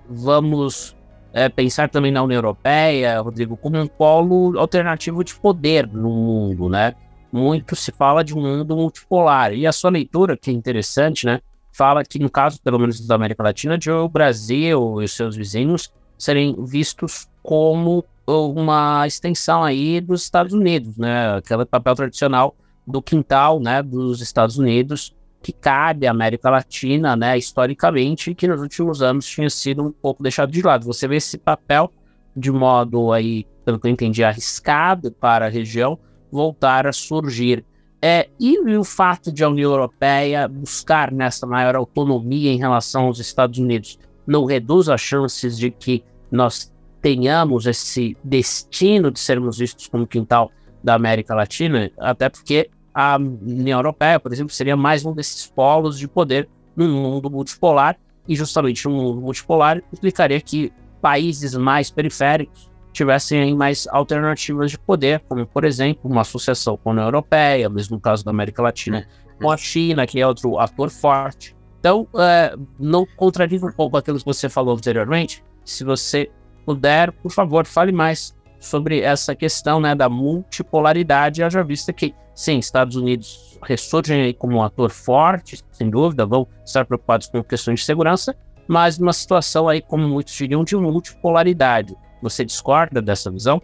Vamos 0.08 0.96
é, 1.32 1.48
pensar 1.48 1.88
também 1.88 2.10
na 2.10 2.22
União 2.22 2.38
Europeia, 2.38 3.20
Rodrigo, 3.20 3.56
como 3.56 3.78
um 3.78 3.86
polo 3.86 4.58
alternativo 4.58 5.22
de 5.22 5.34
poder 5.34 5.86
no 5.86 6.10
mundo, 6.10 6.68
né? 6.68 6.94
Muito 7.32 7.76
se 7.76 7.92
fala 7.92 8.24
de 8.24 8.34
um 8.34 8.40
mundo 8.40 8.76
multipolar. 8.76 9.52
E 9.52 9.66
a 9.66 9.72
sua 9.72 9.90
leitura, 9.90 10.36
que 10.36 10.50
é 10.50 10.52
interessante, 10.52 11.26
né? 11.26 11.40
Fala 11.72 12.02
que, 12.02 12.18
no 12.18 12.28
caso, 12.28 12.60
pelo 12.60 12.78
menos 12.78 13.06
da 13.06 13.14
América 13.14 13.44
Latina, 13.44 13.78
de 13.78 13.90
o 13.90 14.08
Brasil 14.08 15.00
e 15.00 15.04
os 15.04 15.12
seus 15.12 15.36
vizinhos 15.36 15.92
serem 16.18 16.56
vistos 16.64 17.28
como 17.42 18.04
uma 18.30 19.06
extensão 19.06 19.62
aí 19.62 20.00
dos 20.00 20.22
Estados 20.22 20.52
Unidos, 20.52 20.96
né? 20.96 21.36
Aquele 21.36 21.64
papel 21.64 21.94
tradicional 21.94 22.54
do 22.86 23.00
quintal, 23.00 23.60
né, 23.60 23.82
dos 23.82 24.20
Estados 24.20 24.58
Unidos, 24.58 25.14
que 25.42 25.52
cabe 25.52 26.06
à 26.06 26.10
América 26.10 26.50
Latina, 26.50 27.16
né, 27.16 27.38
historicamente, 27.38 28.34
que 28.34 28.48
nos 28.48 28.60
últimos 28.60 29.00
anos 29.00 29.26
tinha 29.26 29.48
sido 29.48 29.82
um 29.82 29.92
pouco 29.92 30.22
deixado 30.22 30.50
de 30.50 30.60
lado. 30.60 30.84
Você 30.86 31.08
vê 31.08 31.16
esse 31.16 31.38
papel 31.38 31.90
de 32.36 32.50
modo 32.50 33.12
aí, 33.12 33.46
pelo 33.64 33.78
que 33.78 33.86
eu 33.86 33.90
entendi, 33.90 34.22
arriscado 34.22 35.10
para 35.12 35.46
a 35.46 35.48
região 35.48 35.98
voltar 36.30 36.86
a 36.86 36.92
surgir. 36.92 37.64
É, 38.02 38.28
e 38.38 38.58
o 38.76 38.84
fato 38.84 39.30
de 39.30 39.44
a 39.44 39.48
União 39.48 39.70
Europeia 39.70 40.48
buscar 40.48 41.12
nessa 41.12 41.46
maior 41.46 41.76
autonomia 41.76 42.50
em 42.50 42.56
relação 42.56 43.06
aos 43.06 43.18
Estados 43.18 43.58
Unidos 43.58 43.98
não 44.26 44.44
reduz 44.44 44.88
as 44.88 45.00
chances 45.00 45.58
de 45.58 45.70
que 45.70 46.02
nós 46.30 46.69
tenhamos 47.00 47.66
esse 47.66 48.16
destino 48.22 49.10
de 49.10 49.18
sermos 49.18 49.58
vistos 49.58 49.88
como 49.88 50.06
quintal 50.06 50.50
da 50.82 50.94
América 50.94 51.34
Latina, 51.34 51.90
até 51.98 52.28
porque 52.28 52.70
a 52.94 53.16
União 53.16 53.78
Europeia, 53.78 54.18
por 54.18 54.32
exemplo, 54.32 54.52
seria 54.52 54.76
mais 54.76 55.04
um 55.04 55.12
desses 55.12 55.46
polos 55.46 55.98
de 55.98 56.08
poder 56.08 56.48
no 56.76 56.88
mundo 56.88 57.30
multipolar, 57.30 57.98
e 58.28 58.36
justamente 58.36 58.86
um 58.86 58.92
mundo 58.92 59.20
multipolar 59.20 59.82
implicaria 59.92 60.40
que 60.40 60.72
países 61.00 61.54
mais 61.54 61.90
periféricos 61.90 62.70
tivessem 62.92 63.54
mais 63.54 63.86
alternativas 63.88 64.70
de 64.70 64.78
poder, 64.78 65.20
como, 65.28 65.46
por 65.46 65.64
exemplo, 65.64 66.10
uma 66.10 66.22
associação 66.22 66.76
com 66.76 66.90
a 66.90 66.92
União 66.92 67.06
Europeia, 67.06 67.68
mesmo 67.68 67.96
no 67.96 68.00
caso 68.00 68.24
da 68.24 68.30
América 68.30 68.62
Latina, 68.62 69.06
com 69.40 69.50
a 69.50 69.56
China, 69.56 70.06
que 70.06 70.20
é 70.20 70.26
outro 70.26 70.58
ator 70.58 70.90
forte. 70.90 71.56
Então, 71.78 72.06
é, 72.14 72.54
não 72.78 73.06
contradiz 73.16 73.62
um 73.62 73.72
pouco 73.72 73.96
aquilo 73.96 74.18
que 74.18 74.24
você 74.24 74.48
falou 74.48 74.76
anteriormente? 74.76 75.42
Se 75.64 75.82
você 75.82 76.30
puder, 76.64 77.12
por 77.12 77.30
favor, 77.30 77.66
fale 77.66 77.92
mais 77.92 78.34
sobre 78.58 79.00
essa 79.00 79.34
questão 79.34 79.80
né, 79.80 79.94
da 79.94 80.08
multipolaridade, 80.08 81.42
haja 81.42 81.64
vista 81.64 81.92
que, 81.92 82.14
sim, 82.34 82.58
Estados 82.58 82.94
Unidos 82.94 83.58
ressurgem 83.62 84.34
como 84.34 84.58
um 84.58 84.62
ator 84.62 84.90
forte, 84.90 85.62
sem 85.72 85.88
dúvida, 85.88 86.26
vão 86.26 86.46
estar 86.64 86.84
preocupados 86.84 87.26
com 87.28 87.42
questões 87.42 87.80
de 87.80 87.86
segurança, 87.86 88.36
mas 88.68 88.98
numa 88.98 89.12
situação 89.12 89.68
aí, 89.68 89.80
como 89.80 90.06
muitos 90.06 90.34
diriam, 90.34 90.62
de 90.62 90.76
multipolaridade. 90.76 91.96
Você 92.22 92.44
discorda 92.44 93.00
dessa 93.00 93.30
visão? 93.30 93.60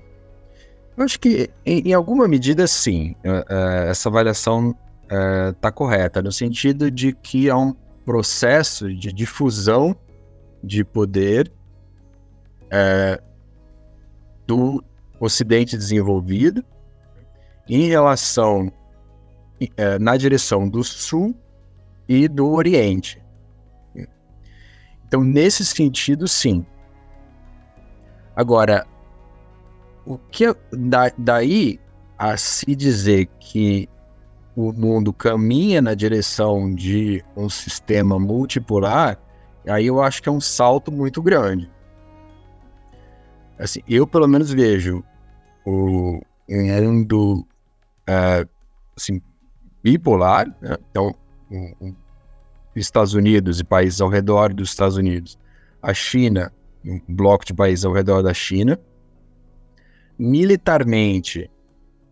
Eu 0.97 1.05
acho 1.05 1.21
que, 1.21 1.51
em, 1.65 1.91
em 1.91 1.93
alguma 1.93 2.27
medida, 2.27 2.67
sim. 2.67 3.15
Uh, 3.25 3.89
essa 3.89 4.09
avaliação 4.09 4.75
está 5.53 5.69
uh, 5.69 5.73
correta, 5.73 6.23
no 6.23 6.33
sentido 6.33 6.91
de 6.91 7.13
que 7.13 7.51
há 7.51 7.57
um 7.57 7.75
processo 8.05 8.93
de 8.93 9.13
difusão 9.13 9.95
de 10.65 10.83
poder 10.85 11.53
uh, 12.67 13.23
do 14.47 14.83
Ocidente 15.19 15.77
desenvolvido 15.77 16.65
em 17.69 17.89
relação 17.89 18.71
é, 19.77 19.99
na 19.99 20.17
direção 20.17 20.69
do 20.69 20.85
Sul 20.85 21.35
e 22.09 22.29
do 22.29 22.49
Oriente. 22.53 23.23
Então, 25.07 25.25
nesse 25.25 25.65
sentido, 25.65 26.29
sim. 26.29 26.65
Agora, 28.35 28.87
o 30.05 30.19
que 30.19 30.55
da, 30.73 31.11
daí 31.17 31.81
a 32.19 32.37
se 32.37 32.75
dizer 32.75 33.27
que 33.41 33.89
o 34.55 34.73
mundo 34.73 35.13
caminha 35.13 35.81
na 35.81 35.95
direção 35.95 36.75
de 36.75 37.25
um 37.37 37.49
sistema 37.49 38.19
multipolar, 38.19 39.19
aí 39.67 39.87
eu 39.87 40.03
acho 40.03 40.23
que 40.23 40.29
é 40.29 40.33
um 40.33 40.41
salto 40.41 40.91
muito 40.91 41.23
grande. 41.23 41.71
Assim, 43.59 43.81
eu 43.89 44.07
pelo 44.07 44.27
menos 44.27 44.51
vejo 44.51 45.03
o 45.65 46.21
mundo 46.49 47.47
uh, 48.09 48.49
assim, 48.97 49.21
bipolar, 49.83 50.49
né? 50.61 50.77
então 50.91 51.15
Estados 52.75 53.15
Unidos 53.15 53.61
e 53.61 53.65
países 53.65 54.01
ao 54.01 54.09
redor 54.09 54.53
dos 54.53 54.71
Estados 54.71 54.97
Unidos, 54.97 55.39
a 55.83 55.95
China, 55.95 56.53
um 56.85 57.01
bloco 57.09 57.45
de 57.45 57.55
países 57.55 57.85
ao 57.85 57.93
redor 57.93 58.23
da 58.23 58.35
China, 58.35 58.79
militarmente, 60.19 61.51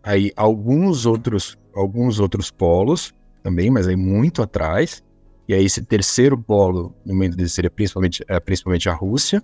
aí 0.03 0.31
alguns 0.35 1.05
outros, 1.05 1.57
alguns 1.73 2.19
outros 2.19 2.51
polos 2.51 3.13
também, 3.43 3.69
mas 3.69 3.87
aí 3.87 3.95
muito 3.95 4.41
atrás, 4.41 5.03
e 5.47 5.53
aí 5.53 5.65
esse 5.65 5.83
terceiro 5.83 6.37
polo, 6.37 6.95
no 7.05 7.13
momento 7.13 7.35
dele, 7.35 7.49
seria 7.49 7.69
principalmente, 7.69 8.23
é, 8.27 8.39
principalmente 8.39 8.89
a 8.89 8.93
Rússia. 8.93 9.43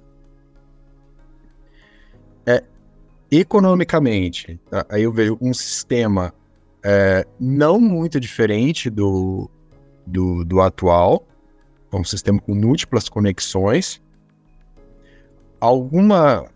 Economicamente, 3.32 4.60
aí 4.90 5.04
eu 5.04 5.12
vejo 5.12 5.38
um 5.40 5.54
sistema 5.54 6.34
é, 6.84 7.26
não 7.40 7.80
muito 7.80 8.20
diferente 8.20 8.90
do, 8.90 9.50
do, 10.06 10.44
do 10.44 10.60
atual, 10.60 11.26
é 11.92 11.96
um 11.96 12.04
sistema 12.04 12.40
com 12.42 12.54
múltiplas 12.54 13.08
conexões, 13.08 14.02
alguma 15.60 16.50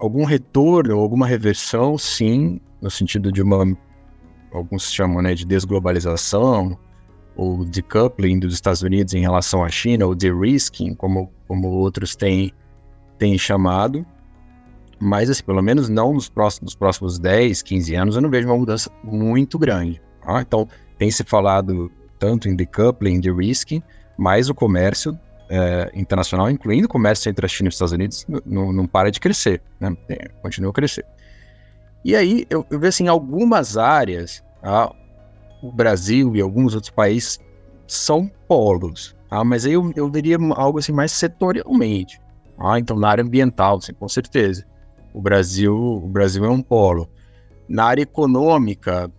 algum 0.00 0.24
retorno, 0.24 0.98
alguma 0.98 1.24
reversão, 1.24 1.96
sim, 1.96 2.60
no 2.80 2.90
sentido 2.90 3.30
de 3.30 3.40
uma 3.40 3.64
alguns 4.52 4.92
chamam 4.92 5.22
né, 5.22 5.34
de 5.34 5.46
desglobalização 5.46 6.76
ou 7.36 7.64
decoupling 7.64 8.38
dos 8.38 8.54
Estados 8.54 8.82
Unidos 8.82 9.14
em 9.14 9.20
relação 9.20 9.64
à 9.64 9.68
China, 9.68 10.06
ou 10.06 10.14
de-risking, 10.14 10.94
como, 10.94 11.32
como 11.48 11.68
outros 11.68 12.14
têm, 12.14 12.52
têm 13.18 13.38
chamado. 13.38 14.04
Mas, 15.04 15.28
assim, 15.28 15.42
pelo 15.42 15.60
menos 15.60 15.88
não 15.88 16.14
nos 16.14 16.28
próximos, 16.28 16.62
nos 16.62 16.74
próximos 16.76 17.18
10, 17.18 17.60
15 17.60 17.94
anos, 17.96 18.14
eu 18.14 18.22
não 18.22 18.30
vejo 18.30 18.46
uma 18.46 18.56
mudança 18.56 18.88
muito 19.02 19.58
grande. 19.58 20.00
Tá? 20.24 20.40
Então, 20.40 20.68
tem 20.96 21.10
se 21.10 21.24
falado 21.24 21.90
tanto 22.20 22.48
em 22.48 22.54
decoupling, 22.54 23.18
de-risking, 23.18 23.82
mas 24.16 24.48
o 24.48 24.54
comércio 24.54 25.18
é, 25.50 25.90
internacional, 25.92 26.48
incluindo 26.48 26.86
o 26.86 26.88
comércio 26.88 27.28
entre 27.28 27.44
a 27.44 27.48
China 27.48 27.66
e 27.66 27.70
os 27.70 27.74
Estados 27.74 27.92
Unidos, 27.92 28.24
não 28.46 28.86
para 28.86 29.10
de 29.10 29.18
crescer, 29.18 29.60
né? 29.80 29.96
É, 30.08 30.28
continua 30.40 30.70
a 30.70 30.72
crescer. 30.72 31.04
E 32.04 32.14
aí, 32.14 32.46
eu, 32.48 32.64
eu 32.70 32.78
vejo 32.78 32.90
assim, 32.90 33.08
algumas 33.08 33.76
áreas, 33.76 34.40
tá? 34.62 34.88
o 35.64 35.72
Brasil 35.72 36.36
e 36.36 36.40
alguns 36.40 36.76
outros 36.76 36.92
países 36.92 37.40
são 37.88 38.30
polos, 38.46 39.16
tá? 39.28 39.42
mas 39.42 39.66
aí 39.66 39.72
eu, 39.72 39.92
eu 39.96 40.08
diria 40.08 40.38
algo 40.54 40.78
assim 40.78 40.92
mais 40.92 41.10
setorialmente. 41.10 42.20
Tá? 42.56 42.78
Então, 42.78 42.96
na 42.96 43.08
área 43.08 43.24
ambiental, 43.24 43.78
assim, 43.78 43.94
com 43.94 44.08
certeza. 44.08 44.64
O 45.12 45.20
Brasil, 45.20 45.76
o 45.76 46.08
Brasil 46.08 46.44
é 46.44 46.50
um 46.50 46.62
polo. 46.62 47.08
Na 47.68 47.84
área 47.84 48.02
econômica, 48.02 49.10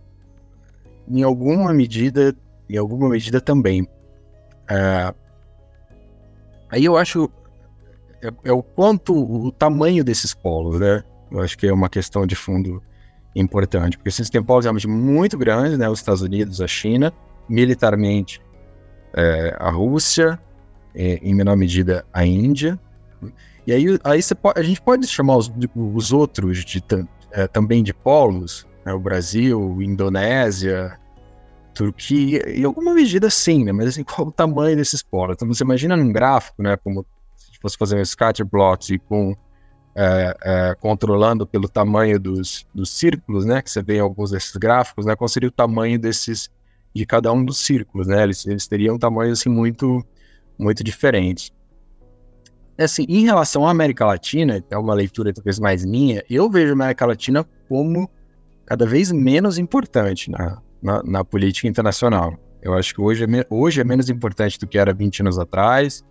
em 1.08 1.22
alguma 1.22 1.72
medida, 1.72 2.34
em 2.68 2.76
alguma 2.76 3.08
medida 3.08 3.40
também. 3.40 3.86
É, 4.68 5.14
aí 6.70 6.84
eu 6.84 6.96
acho 6.96 7.30
é, 8.22 8.32
é, 8.44 8.52
o 8.52 8.62
quanto 8.62 9.14
o 9.14 9.52
tamanho 9.52 10.02
desses 10.02 10.32
polos, 10.34 10.80
né? 10.80 11.04
Eu 11.30 11.40
acho 11.40 11.58
que 11.58 11.66
é 11.66 11.72
uma 11.72 11.88
questão 11.88 12.26
de 12.26 12.34
fundo 12.34 12.82
importante, 13.36 13.96
porque 13.96 14.08
esses 14.08 14.30
têm 14.30 14.42
polos 14.42 14.64
realmente 14.64 14.88
muito 14.88 15.36
grandes, 15.36 15.76
né? 15.76 15.88
Os 15.88 15.98
Estados 15.98 16.22
Unidos, 16.22 16.60
a 16.60 16.66
China, 16.66 17.12
militarmente 17.48 18.40
é, 19.14 19.54
a 19.58 19.70
Rússia, 19.70 20.40
é, 20.94 21.14
em 21.22 21.34
menor 21.34 21.56
medida 21.56 22.04
a 22.12 22.24
Índia. 22.24 22.78
E 23.66 23.72
aí, 23.72 23.98
aí 24.04 24.20
pode, 24.40 24.60
a 24.60 24.62
gente 24.62 24.80
pode 24.80 25.06
chamar 25.06 25.36
os, 25.36 25.50
os 25.74 26.12
outros 26.12 26.64
de, 26.64 26.82
é, 27.32 27.46
também 27.46 27.82
de 27.82 27.94
polos, 27.94 28.66
né? 28.84 28.92
o 28.92 29.00
Brasil, 29.00 29.80
Indonésia, 29.80 30.98
Turquia, 31.74 32.42
em 32.48 32.64
alguma 32.64 32.94
medida 32.94 33.28
sim, 33.28 33.64
né? 33.64 33.72
Mas 33.72 33.88
assim, 33.88 34.04
qual 34.04 34.28
o 34.28 34.32
tamanho 34.32 34.76
desses 34.76 35.02
polos? 35.02 35.34
Então 35.34 35.48
você 35.48 35.64
imagina 35.64 35.96
num 35.96 36.12
gráfico, 36.12 36.62
né? 36.62 36.76
Como 36.76 37.04
se 37.36 37.58
fosse 37.60 37.76
fazer 37.76 37.98
um 37.98 38.04
scatter 38.04 38.46
plot 38.46 38.94
e 38.94 38.98
com 38.98 39.36
é, 39.96 40.36
é, 40.42 40.74
controlando 40.80 41.46
pelo 41.46 41.68
tamanho 41.68 42.18
dos, 42.18 42.66
dos 42.74 42.90
círculos, 42.90 43.44
né? 43.44 43.60
Que 43.60 43.70
você 43.70 43.82
vê 43.82 43.96
em 43.96 44.00
alguns 44.00 44.30
desses 44.30 44.56
gráficos, 44.56 45.06
né? 45.06 45.16
Qual 45.16 45.28
seria 45.28 45.48
o 45.48 45.52
tamanho 45.52 45.98
desses 45.98 46.50
de 46.94 47.04
cada 47.04 47.32
um 47.32 47.44
dos 47.44 47.58
círculos, 47.58 48.06
né? 48.06 48.22
Eles, 48.22 48.46
eles 48.46 48.66
teriam 48.68 48.98
tamanhos 48.98 49.40
assim 49.40 49.48
muito 49.48 50.04
muito 50.56 50.84
diferentes. 50.84 51.52
Assim, 52.76 53.04
em 53.08 53.24
relação 53.24 53.66
à 53.66 53.70
América 53.70 54.04
Latina, 54.04 54.64
é 54.68 54.76
uma 54.76 54.94
leitura 54.94 55.32
talvez 55.32 55.58
mais 55.60 55.84
minha, 55.84 56.24
eu 56.28 56.50
vejo 56.50 56.70
a 56.70 56.72
América 56.72 57.06
Latina 57.06 57.46
como 57.68 58.10
cada 58.66 58.84
vez 58.84 59.12
menos 59.12 59.58
importante 59.58 60.30
na, 60.30 60.60
na, 60.82 61.02
na 61.02 61.24
política 61.24 61.68
internacional. 61.68 62.36
Eu 62.60 62.74
acho 62.74 62.94
que 62.94 63.00
hoje 63.00 63.24
é, 63.24 63.46
hoje 63.48 63.80
é 63.80 63.84
menos 63.84 64.08
importante 64.08 64.58
do 64.58 64.66
que 64.66 64.78
era 64.78 64.92
20 64.92 65.20
anos 65.20 65.38
atrás. 65.38 66.04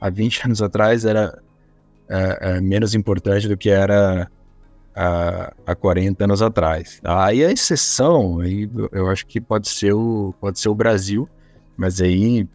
Há 0.00 0.08
20 0.10 0.44
anos 0.46 0.62
atrás 0.62 1.04
era 1.04 1.40
é, 2.08 2.56
é 2.56 2.60
menos 2.60 2.94
importante 2.94 3.46
do 3.46 3.56
que 3.56 3.70
era 3.70 4.28
há, 4.94 5.52
há 5.66 5.74
40 5.74 6.24
anos 6.24 6.42
atrás. 6.42 7.00
Aí 7.04 7.44
a 7.44 7.52
exceção, 7.52 8.40
aí 8.40 8.68
eu 8.92 9.08
acho 9.08 9.26
que 9.26 9.40
pode 9.40 9.68
ser 9.68 9.92
o, 9.92 10.34
pode 10.40 10.58
ser 10.58 10.70
o 10.70 10.74
Brasil, 10.74 11.28
mas 11.76 12.00
aí 12.00 12.48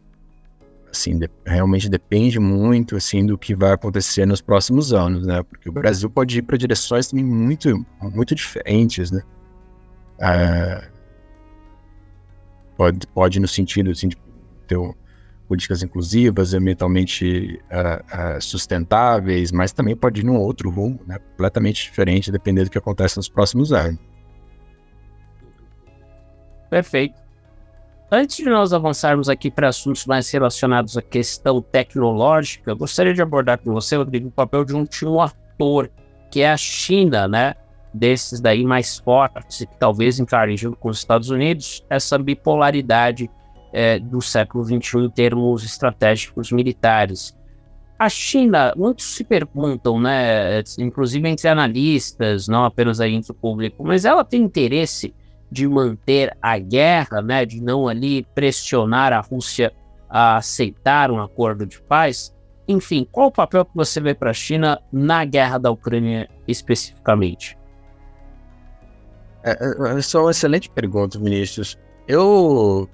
assim, 0.95 1.17
de, 1.19 1.29
realmente 1.45 1.89
depende 1.89 2.39
muito 2.39 2.95
assim 2.95 3.25
do 3.25 3.38
que 3.38 3.55
vai 3.55 3.71
acontecer 3.73 4.25
nos 4.25 4.41
próximos 4.41 4.93
anos, 4.93 5.25
né? 5.25 5.43
Porque 5.43 5.69
o 5.69 5.71
Brasil 5.71 6.10
pode 6.10 6.39
ir 6.39 6.41
para 6.41 6.58
direções 6.58 7.08
também 7.08 7.25
muito, 7.25 7.86
muito 8.01 8.34
diferentes, 8.34 9.12
né? 9.12 9.21
É, 10.19 10.89
pode, 12.77 13.05
pode 13.08 13.39
no 13.39 13.47
sentido 13.47 13.91
assim, 13.91 14.08
de 14.08 14.17
ter 14.67 14.77
políticas 15.47 15.84
inclusivas, 15.84 16.53
ambientalmente 16.53 17.60
uh, 17.65 18.38
uh, 18.38 18.41
sustentáveis, 18.41 19.51
mas 19.51 19.71
também 19.71 19.95
pode 19.95 20.21
ir 20.21 20.23
num 20.23 20.38
outro 20.38 20.69
rumo, 20.69 20.99
né, 21.05 21.19
completamente 21.19 21.84
diferente, 21.84 22.31
dependendo 22.31 22.69
do 22.69 22.71
que 22.71 22.77
acontece 22.77 23.17
nos 23.17 23.29
próximos 23.29 23.71
anos. 23.71 23.99
Perfeito. 26.69 27.24
Antes 28.17 28.38
de 28.38 28.45
nós 28.45 28.71
avançarmos 28.71 29.28
aqui 29.28 29.51
para 29.51 29.67
assuntos 29.67 30.06
mais 30.06 30.32
relacionados 30.32 30.95
à 30.97 31.01
questão 31.01 31.62
tecnológica, 31.62 32.71
eu 32.71 32.78
gostaria 32.78 33.13
de 33.13 33.21
abordar 33.21 33.60
com 33.60 33.73
você, 33.73 33.97
Rodrigo, 33.97 34.30
o 34.30 34.32
papel 34.32 34.63
de 34.63 34.73
um 34.73 34.80
último 34.80 35.19
ator, 35.19 35.91
que 36.32 36.39
é 36.39 36.49
a 36.49 36.56
China, 36.56 37.28
né? 37.28 37.56
Desses 37.93 38.39
daí 38.39 38.63
mais 38.63 38.99
fortes, 38.99 39.65
que 39.65 39.78
talvez 39.78 40.17
encarem 40.17 40.56
junto 40.56 40.78
com 40.78 40.88
os 40.88 40.99
Estados 40.99 41.30
Unidos, 41.30 41.84
essa 41.89 42.17
bipolaridade 42.17 43.30
é, 43.73 43.99
do 43.99 44.21
século 44.21 44.63
XXI 44.63 44.99
em 44.99 45.10
termos 45.10 45.65
estratégicos 45.65 46.54
militares. 46.54 47.38
A 47.99 48.08
China, 48.08 48.73
muitos 48.78 49.08
se 49.08 49.25
perguntam, 49.25 49.99
né, 49.99 50.63
inclusive 50.80 51.28
entre 51.28 51.49
analistas, 51.49 52.47
não 52.47 52.63
apenas 52.63 53.01
aí 53.01 53.13
entre 53.13 53.34
o 53.34 53.36
público, 53.36 53.84
mas 53.84 54.06
ela 54.06 54.23
tem 54.23 54.41
interesse 54.41 55.13
de 55.51 55.67
manter 55.67 56.36
a 56.41 56.58
guerra, 56.58 57.21
né, 57.21 57.45
de 57.45 57.62
não 57.62 57.88
ali 57.88 58.23
pressionar 58.36 59.13
a 59.13 59.19
Rússia 59.19 59.71
a 60.10 60.38
aceitar 60.38 61.12
um 61.12 61.21
acordo 61.21 61.65
de 61.65 61.81
paz? 61.81 62.34
Enfim, 62.67 63.08
qual 63.12 63.27
o 63.27 63.31
papel 63.31 63.63
que 63.65 63.75
você 63.75 64.01
vê 64.01 64.13
para 64.13 64.31
a 64.31 64.34
China 64.34 64.81
na 64.91 65.23
guerra 65.23 65.58
da 65.58 65.69
Ucrânia 65.69 66.27
especificamente? 66.47 67.58
É, 69.43 69.51
é, 69.51 70.15
é 70.15 70.17
uma 70.17 70.31
excelente 70.31 70.69
pergunta, 70.69 71.19
Vinícius. 71.19 71.77
Eu 72.08 72.89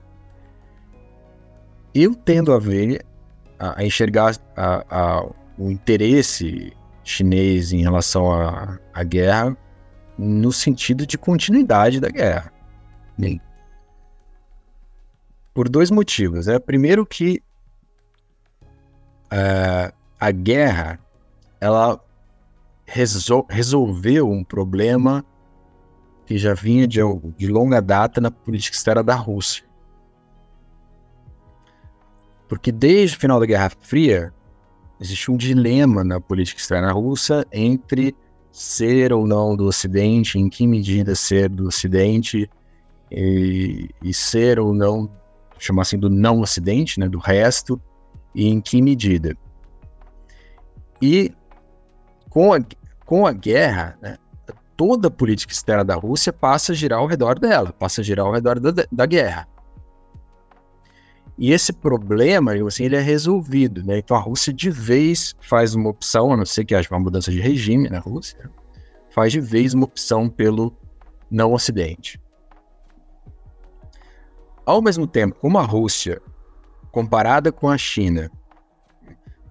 eu 1.93 2.15
tendo 2.15 2.53
a 2.53 2.59
ver, 2.59 3.05
a, 3.59 3.79
a 3.79 3.85
enxergar 3.85 4.35
a, 4.55 4.85
a, 4.89 5.25
o 5.57 5.69
interesse 5.69 6.73
chinês 7.03 7.73
em 7.73 7.81
relação 7.81 8.31
à 8.93 9.03
guerra 9.03 9.57
no 10.21 10.51
sentido 10.51 11.05
de 11.05 11.17
continuidade 11.17 11.99
da 11.99 12.09
guerra. 12.09 12.53
Por 15.53 15.67
dois 15.67 15.89
motivos. 15.89 16.47
É, 16.47 16.59
primeiro 16.59 17.05
que 17.05 17.41
uh, 19.25 19.91
a 20.19 20.31
guerra 20.31 20.99
ela 21.59 21.99
resol 22.85 23.47
resolveu 23.49 24.29
um 24.29 24.43
problema 24.43 25.25
que 26.25 26.37
já 26.37 26.53
vinha 26.53 26.87
de, 26.87 26.99
de 27.35 27.47
longa 27.47 27.81
data 27.81 28.21
na 28.21 28.29
política 28.29 28.75
externa 28.75 29.03
da 29.03 29.15
Rússia. 29.15 29.65
Porque 32.47 32.71
desde 32.71 33.17
o 33.17 33.19
final 33.19 33.39
da 33.39 33.45
Guerra 33.45 33.71
Fria, 33.81 34.33
existe 34.99 35.31
um 35.31 35.37
dilema 35.37 36.03
na 36.03 36.19
política 36.21 36.59
externa 36.59 36.91
russa 36.91 37.45
entre 37.51 38.15
ser 38.51 39.13
ou 39.13 39.25
não 39.25 39.55
do 39.55 39.65
Ocidente, 39.65 40.37
em 40.37 40.49
que 40.49 40.67
medida 40.67 41.15
ser 41.15 41.49
do 41.49 41.67
Ocidente, 41.67 42.49
e, 43.09 43.89
e 44.01 44.13
ser 44.13 44.59
ou 44.59 44.73
não, 44.73 45.09
chamar 45.57 45.83
assim, 45.83 45.97
do 45.97 46.09
não 46.09 46.41
Ocidente, 46.41 46.99
né, 46.99 47.07
do 47.07 47.19
resto, 47.19 47.81
e 48.33 48.47
em 48.47 48.59
que 48.61 48.81
medida. 48.81 49.35
E 51.01 51.31
com 52.29 52.53
a, 52.53 52.59
com 53.05 53.25
a 53.25 53.33
guerra, 53.33 53.97
né, 54.01 54.17
toda 54.77 55.07
a 55.07 55.11
política 55.11 55.53
externa 55.53 55.83
da 55.83 55.95
Rússia 55.95 56.33
passa 56.33 56.71
a 56.71 56.75
girar 56.75 56.99
ao 56.99 57.07
redor 57.07 57.37
dela, 57.37 57.71
passa 57.71 58.01
a 58.01 58.03
girar 58.03 58.25
ao 58.25 58.33
redor 58.33 58.59
da, 58.59 58.85
da 58.91 59.05
guerra. 59.05 59.47
E 61.41 61.51
esse 61.51 61.73
problema, 61.73 62.51
assim, 62.67 62.83
ele 62.83 62.95
é 62.95 62.99
resolvido, 62.99 63.83
né? 63.83 63.97
Então 63.97 64.15
a 64.15 64.19
Rússia 64.19 64.53
de 64.53 64.69
vez 64.69 65.33
faz 65.41 65.73
uma 65.73 65.89
opção, 65.89 66.31
a 66.31 66.37
não 66.37 66.45
ser 66.45 66.63
que 66.63 66.75
haja 66.75 66.87
uma 66.91 66.99
mudança 66.99 67.31
de 67.31 67.41
regime 67.41 67.89
na 67.89 67.97
Rússia, 67.97 68.47
faz 69.09 69.31
de 69.31 69.41
vez 69.41 69.73
uma 69.73 69.85
opção 69.85 70.29
pelo 70.29 70.71
não 71.31 71.51
Ocidente. 71.51 72.21
Ao 74.63 74.83
mesmo 74.83 75.07
tempo, 75.07 75.35
como 75.39 75.57
a 75.57 75.63
Rússia, 75.63 76.21
comparada 76.91 77.51
com 77.51 77.67
a 77.67 77.77
China, 77.77 78.29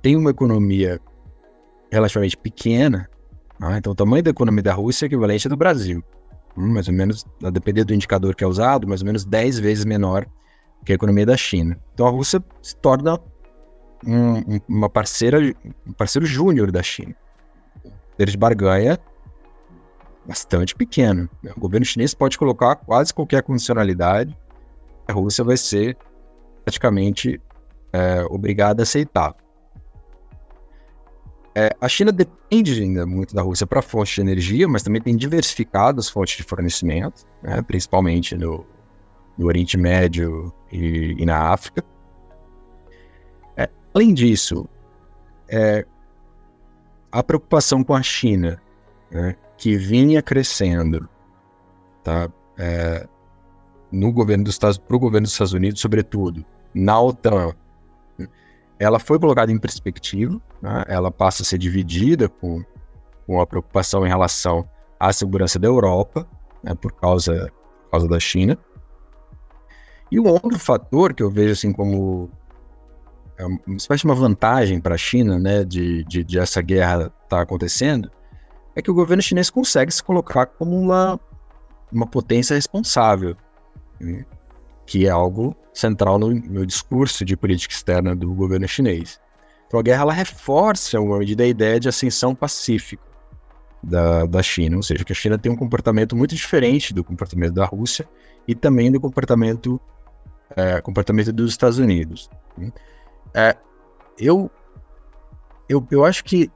tem 0.01 0.15
uma 0.15 0.31
economia 0.31 1.01
relativamente 1.91 2.37
pequena, 2.37 3.11
né? 3.59 3.79
então 3.79 3.95
o 3.95 3.97
tamanho 3.97 4.23
da 4.23 4.31
economia 4.31 4.63
da 4.63 4.75
Rússia 4.75 5.07
é 5.07 5.09
equivalente 5.09 5.49
ao 5.49 5.51
do 5.51 5.57
Brasil. 5.57 6.05
Hum, 6.57 6.73
mais 6.73 6.87
ou 6.87 6.95
menos, 6.95 7.27
a 7.43 7.51
depender 7.51 7.83
do 7.83 7.93
indicador 7.93 8.37
que 8.37 8.45
é 8.45 8.47
usado, 8.47 8.87
mais 8.87 9.01
ou 9.01 9.07
menos 9.07 9.25
10 9.25 9.59
vezes 9.59 9.85
menor 9.85 10.25
que 10.85 10.93
a 10.93 10.95
economia 10.95 11.27
da 11.27 11.37
China. 11.37 11.79
Então 11.95 12.07
a 12.07 12.11
Rússia 12.11 12.43
se 12.63 12.77
torna 12.77 13.19
um, 14.07 14.61
uma 14.69 14.89
parceira, 14.89 15.39
um 15.87 15.93
parceiro 15.93 16.27
júnior 16.27 16.71
da 16.71 16.83
China. 16.83 17.15
O 17.85 17.91
poder 17.91 18.31
de 18.31 18.37
barganha 18.37 18.99
bastante 20.27 20.75
pequeno. 20.75 21.29
O 21.57 21.61
governo 21.61 21.85
chinês 21.85 22.15
pode 22.15 22.39
colocar 22.39 22.77
quase 22.77 23.13
qualquer 23.13 23.43
condicionalidade, 23.43 24.37
a 25.09 25.13
Rússia 25.13 25.43
vai 25.43 25.57
ser 25.57 25.97
praticamente 26.65 27.41
é, 27.93 28.23
obrigada 28.31 28.83
a 28.83 28.85
aceitar. 28.85 29.35
É, 31.55 31.71
a 31.81 31.89
China 31.89 32.13
depende 32.13 32.81
ainda 32.81 33.05
muito 33.05 33.35
da 33.35 33.43
Rússia 33.43 33.67
para 33.67 33.83
fontes 33.83 34.15
de 34.15 34.21
energia, 34.21 34.69
mas 34.69 34.85
também 34.85 35.03
tem 35.03 35.17
diversificado 35.17 35.99
as 35.99 36.09
fontes 36.09 36.37
de 36.37 36.45
fornecimento, 36.45 37.25
né, 37.43 37.61
principalmente 37.63 38.37
no, 38.37 38.65
no, 39.41 39.47
Oriente 39.47 39.77
Médio 39.77 40.53
e, 40.71 41.17
e 41.19 41.27
na 41.27 41.53
África. 41.53 41.85
É, 43.57 43.69
além 43.95 44.15
disso, 44.15 44.69
é, 45.49 45.87
a 47.11 47.23
preocupação 47.23 47.83
com 47.83 47.95
a 47.95 48.03
China, 48.03 48.61
né, 49.11 49.35
que 49.57 49.77
vinha 49.77 50.23
crescendo, 50.23 51.09
tá, 52.05 52.31
é, 52.59 53.07
no 53.91 54.13
governo 54.13 54.45
dos 54.45 54.55
Estados, 54.55 54.79
para 54.79 54.97
o 54.97 55.01
governo 55.01 55.25
dos 55.25 55.33
Estados 55.33 55.53
Unidos, 55.53 55.81
sobretudo, 55.81 56.45
na 56.75 57.01
OTAN, 57.01 57.53
ela 58.79 58.99
foi 58.99 59.19
colocada 59.19 59.53
em 59.53 59.59
perspectiva, 59.59 60.41
né? 60.63 60.85
ela 60.89 61.11
passa 61.11 61.43
a 61.43 61.45
ser 61.45 61.59
dividida 61.59 62.29
com, 62.29 62.65
com 63.27 63.41
a 63.41 63.47
preocupação 63.47 64.07
em 64.07 64.09
relação 64.09 64.67
à 64.99 65.13
segurança 65.13 65.59
da 65.59 65.69
Europa, 65.69 66.27
né? 66.63 66.75
por, 66.75 66.93
causa, 66.93 67.53
por 67.85 67.91
causa 67.91 68.09
da 68.09 68.19
China. 68.19 68.57
E 70.11 70.19
um 70.19 70.27
outro 70.27 70.59
fator 70.59 71.15
que 71.15 71.23
eu 71.23 71.31
vejo 71.31 71.53
assim 71.53 71.73
como 71.73 72.31
é 73.39 73.45
uma 73.47 73.77
espécie 73.77 74.03
de 74.03 74.07
uma 74.07 74.15
vantagem 74.15 74.81
para 74.81 74.95
a 74.95 74.99
China, 74.99 75.39
né, 75.39 75.65
de, 75.65 76.05
de, 76.05 76.23
de 76.23 76.39
essa 76.39 76.61
guerra 76.61 77.05
estar 77.05 77.13
tá 77.29 77.41
acontecendo, 77.41 78.11
é 78.77 78.83
que 78.83 78.91
o 78.91 78.95
governo 78.95 79.23
chinês 79.23 79.49
consegue 79.49 79.91
se 79.91 80.03
colocar 80.03 80.47
como 80.47 80.79
uma, 80.79 81.19
uma 81.91 82.07
potência 82.07 82.55
responsável 82.55 83.37
que 84.87 85.07
é 85.07 85.11
algo 85.11 85.57
central 85.73 86.19
no, 86.19 86.31
no, 86.31 86.67
discurso 86.67 87.25
de 87.25 87.37
política 87.37 87.73
externa 87.73 88.15
do 88.17 88.33
governo 88.35 88.67
chinês. 88.67 89.21
Então 89.67 89.79
a 89.79 89.83
guerra 89.83 90.03
ela 90.03 90.13
reforça, 90.13 91.01
uma 91.01 91.19
medida, 91.19 91.45
a 91.45 91.47
ideia 91.47 91.79
de 91.79 91.89
ascensão 91.89 92.35
pacífica 92.35 93.03
da, 93.83 94.27
da 94.27 94.43
China, 94.43 94.77
ou 94.77 94.83
seja, 94.83 95.05
que 95.05 95.13
a 95.13 95.15
China 95.15 95.39
tem 95.39 95.51
um 95.51 95.57
comportamento 95.57 96.17
muito 96.17 96.35
diferente 96.35 96.93
do 96.93 97.05
comportamento 97.05 97.55
da 97.55 97.65
Rússia 97.65 98.09
e 98.49 98.55
também 98.55 98.91
do 98.91 99.01
comportamento, 99.01 99.81
é, 100.57 100.81
comportamento 100.81 101.33
dos 101.33 101.51
Estados 101.51 101.79
Unidos. 101.79 102.29
É, 103.35 103.57
eu, 104.19 104.51
eu, 105.69 105.87
eu 105.91 106.05
acho 106.05 106.25
que, 106.25 106.51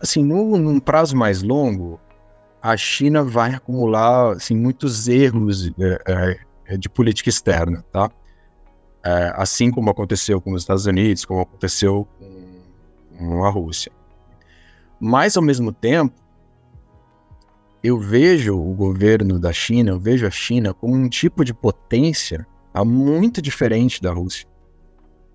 assim, 0.00 0.24
no, 0.24 0.56
num 0.58 0.78
prazo 0.78 1.16
mais 1.16 1.42
longo, 1.42 2.00
a 2.60 2.76
China 2.76 3.22
vai 3.22 3.54
acumular 3.54 4.32
assim, 4.32 4.56
muitos 4.56 5.08
erros 5.08 5.70
é, 5.78 6.38
é 6.66 6.76
de 6.76 6.88
política 6.88 7.28
externa, 7.28 7.84
tá? 7.92 8.10
É, 9.04 9.32
assim 9.36 9.70
como 9.70 9.88
aconteceu 9.88 10.40
com 10.40 10.52
os 10.52 10.62
Estados 10.62 10.86
Unidos, 10.86 11.24
como 11.24 11.40
aconteceu 11.40 12.08
com 13.16 13.44
a 13.44 13.50
Rússia. 13.50 13.92
Mas, 14.98 15.36
ao 15.36 15.42
mesmo 15.42 15.72
tempo, 15.72 16.14
eu 17.84 18.00
vejo 18.00 18.58
o 18.58 18.74
governo 18.74 19.38
da 19.38 19.52
China, 19.52 19.90
eu 19.90 20.00
vejo 20.00 20.26
a 20.26 20.30
China 20.30 20.74
como 20.74 20.94
um 20.94 21.08
tipo 21.08 21.44
de 21.44 21.54
potência 21.54 22.44
muito 22.84 23.40
diferente 23.40 24.02
da 24.02 24.12
Rússia. 24.12 24.46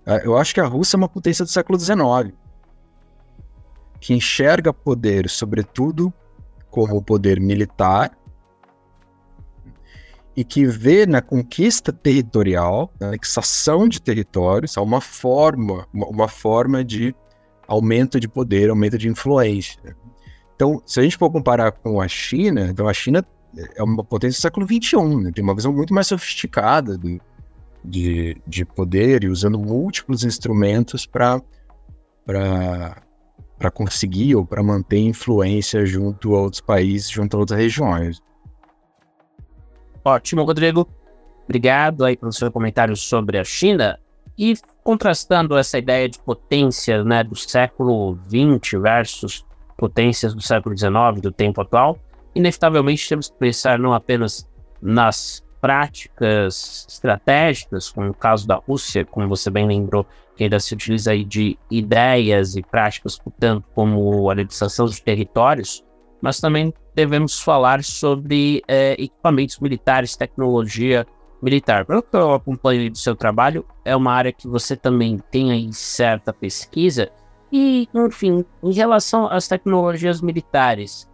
É, 0.06 0.26
eu 0.26 0.38
acho 0.38 0.54
que 0.54 0.60
a 0.60 0.66
Rússia 0.66 0.96
é 0.96 1.00
uma 1.00 1.10
potência 1.10 1.46
do 1.46 1.52
século 1.52 1.80
XIX, 1.80 2.34
que 4.00 4.14
enxerga 4.14 4.74
poder, 4.74 5.30
sobretudo, 5.30 6.12
como 6.70 7.02
poder 7.02 7.40
militar 7.40 8.18
e 10.36 10.44
que 10.44 10.66
vê 10.66 11.06
na 11.06 11.22
conquista 11.22 11.92
territorial, 11.92 12.92
na 13.00 13.08
anexação 13.10 13.88
de 13.88 14.02
territórios, 14.02 14.78
uma 14.78 15.02
forma, 15.02 15.86
uma, 15.94 16.28
forma 16.28 16.84
de 16.84 17.14
aumento 17.68 18.20
de 18.20 18.28
poder, 18.28 18.70
aumento 18.70 18.98
de 18.98 19.10
influência. 19.10 19.96
Então, 20.56 20.82
se 20.86 21.00
a 21.00 21.04
gente 21.04 21.18
for 21.18 21.30
comparar 21.30 21.72
com 21.74 22.00
a 22.00 22.08
China, 22.08 22.68
então 22.70 22.88
a 22.88 22.94
China 22.94 23.26
é 23.76 23.84
uma 23.84 24.04
potência 24.04 24.40
do 24.40 24.42
século 24.42 24.66
XXI, 24.66 25.16
né? 25.22 25.32
tem 25.34 25.44
uma 25.44 25.56
visão 25.56 25.74
muito 25.74 25.94
mais 25.94 26.08
sofisticada 26.08 26.98
do, 26.98 27.20
de, 27.84 28.38
de 28.48 28.66
poder 28.66 29.24
e 29.24 29.30
usando 29.30 29.58
múltiplos 29.60 30.24
instrumentos 30.24 31.06
para 31.06 31.42
para 32.26 33.70
conseguir 33.70 34.36
ou 34.36 34.44
para 34.44 34.64
manter 34.64 34.98
influência 34.98 35.86
junto 35.86 36.36
a 36.36 36.42
outros 36.42 36.62
países, 36.62 37.10
junto 37.10 37.38
a 37.38 37.40
outras 37.40 37.60
regiões. 37.60 38.20
Ótimo, 40.04 40.44
Rodrigo. 40.44 40.90
Obrigado 41.46 42.04
aí 42.04 42.18
pelo 42.18 42.32
seu 42.32 42.52
comentário 42.52 42.96
sobre 42.96 43.38
a 43.38 43.44
China. 43.44 44.00
E 44.36 44.56
contrastando 44.84 45.56
essa 45.56 45.78
ideia 45.78 46.10
de 46.10 46.18
potência 46.20 47.04
né, 47.04 47.24
do 47.24 47.36
século 47.36 48.18
XX 48.28 48.82
versus 48.82 49.46
potências 49.78 50.34
do 50.34 50.42
século 50.42 50.76
XIX, 50.76 51.22
do 51.22 51.32
tempo 51.32 51.62
atual, 51.62 52.00
inevitavelmente 52.34 53.08
temos 53.08 53.30
que 53.30 53.38
pensar 53.38 53.78
não 53.78 53.94
apenas 53.94 54.50
nas 54.82 55.44
práticas 55.62 56.88
estratégicas, 56.90 57.90
como 57.90 58.10
o 58.10 58.14
caso 58.14 58.48
da 58.48 58.56
Rússia, 58.56 59.06
como 59.06 59.30
você 59.30 59.50
bem 59.52 59.68
lembrou, 59.68 60.06
que 60.36 60.44
ainda 60.44 60.60
se 60.60 60.74
utiliza 60.74 61.12
aí 61.12 61.24
de 61.24 61.58
ideias 61.70 62.56
e 62.56 62.64
práticas, 62.64 63.18
portanto, 63.20 63.66
como 63.76 64.30
a 64.30 64.34
legislação 64.34 64.88
de 64.88 65.02
territórios, 65.02 65.86
mas 66.20 66.40
também 66.40 66.74
devemos 66.96 67.40
falar 67.40 67.84
sobre 67.84 68.62
é, 68.68 68.94
equipamentos 68.94 69.60
militares, 69.60 70.16
tecnologia 70.16 71.06
militar. 71.42 71.86
Pelo 71.86 72.04
que 72.04 72.16
eu 72.16 72.34
acompanho 72.34 72.90
do 72.92 72.98
seu 72.98 73.16
trabalho, 73.16 73.66
é 73.86 73.96
uma 73.96 74.12
área 74.12 74.32
que 74.32 74.48
você 74.48 74.76
também 74.76 75.20
tem 75.32 75.52
aí 75.52 75.72
certa 75.74 76.34
pesquisa. 76.34 77.12
E, 77.52 77.90
enfim, 77.94 78.46
em 78.64 78.74
relação 78.74 79.28
às 79.28 79.48
tecnologias 79.48 80.22
militares, 80.22 81.10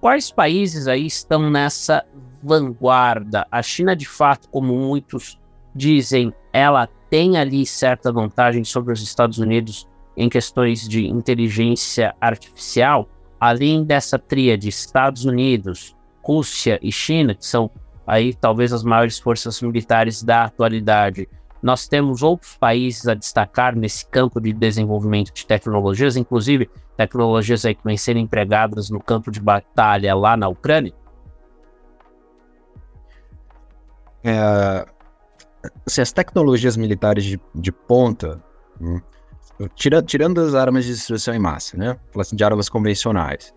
quais 0.00 0.30
países 0.30 0.86
aí 0.86 1.06
estão 1.06 1.48
nessa 1.50 2.04
vanguarda? 2.42 3.46
A 3.50 3.62
China, 3.62 3.94
de 3.94 4.08
fato, 4.08 4.48
como 4.48 4.74
muitos 4.74 5.38
dizem, 5.74 6.32
ela 6.52 6.88
tem 7.08 7.36
ali 7.36 7.64
certa 7.64 8.12
vantagem 8.12 8.64
sobre 8.64 8.92
os 8.92 9.02
Estados 9.02 9.38
Unidos 9.38 9.88
em 10.16 10.28
questões 10.28 10.88
de 10.88 11.06
inteligência 11.06 12.14
artificial 12.20 13.08
além 13.40 13.84
dessa 13.84 14.18
tríade 14.18 14.68
Estados 14.68 15.24
Unidos, 15.24 15.96
Rússia 16.22 16.78
e 16.82 16.90
China, 16.90 17.34
que 17.34 17.46
são 17.46 17.70
aí 18.06 18.34
talvez 18.34 18.72
as 18.72 18.82
maiores 18.82 19.18
forças 19.18 19.60
militares 19.62 20.22
da 20.22 20.44
atualidade, 20.44 21.28
nós 21.62 21.88
temos 21.88 22.22
outros 22.22 22.56
países 22.56 23.06
a 23.08 23.14
destacar 23.14 23.74
nesse 23.74 24.06
campo 24.06 24.40
de 24.40 24.52
desenvolvimento 24.52 25.32
de 25.32 25.44
tecnologias, 25.44 26.16
inclusive 26.16 26.70
tecnologias 26.96 27.64
aí 27.64 27.74
que 27.74 27.84
vêm 27.84 27.96
sendo 27.96 28.18
empregadas 28.18 28.90
no 28.90 29.00
campo 29.00 29.30
de 29.30 29.40
batalha 29.40 30.14
lá 30.14 30.36
na 30.36 30.48
Ucrânia? 30.48 30.92
É, 34.28 34.86
assim, 35.86 36.00
as 36.00 36.12
tecnologias 36.12 36.76
militares 36.76 37.24
de, 37.24 37.40
de 37.54 37.72
ponta, 37.72 38.42
hum, 38.80 39.00
Tira, 39.74 40.00
tirando 40.02 40.40
as 40.40 40.54
armas 40.54 40.84
de 40.84 40.92
destruição 40.92 41.34
em 41.34 41.38
massa, 41.38 41.76
né? 41.76 41.98
Assim, 42.16 42.36
de 42.36 42.44
armas 42.44 42.68
convencionais. 42.68 43.52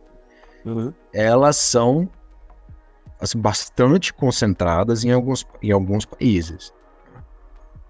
Uhum. 0.66 0.92
Elas 1.14 1.58
são 1.58 2.10
assim, 3.20 3.40
bastante 3.40 4.12
concentradas 4.12 5.04
em 5.04 5.12
alguns, 5.12 5.46
em 5.62 5.72
alguns 5.72 6.06
países. 6.06 6.74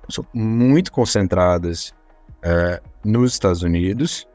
São 0.10 0.26
muito 0.34 0.91
concentradas 0.91 1.94
é, 2.41 2.82
nos 3.06 3.32
Estados 3.32 3.63
Unidos. 3.63 4.28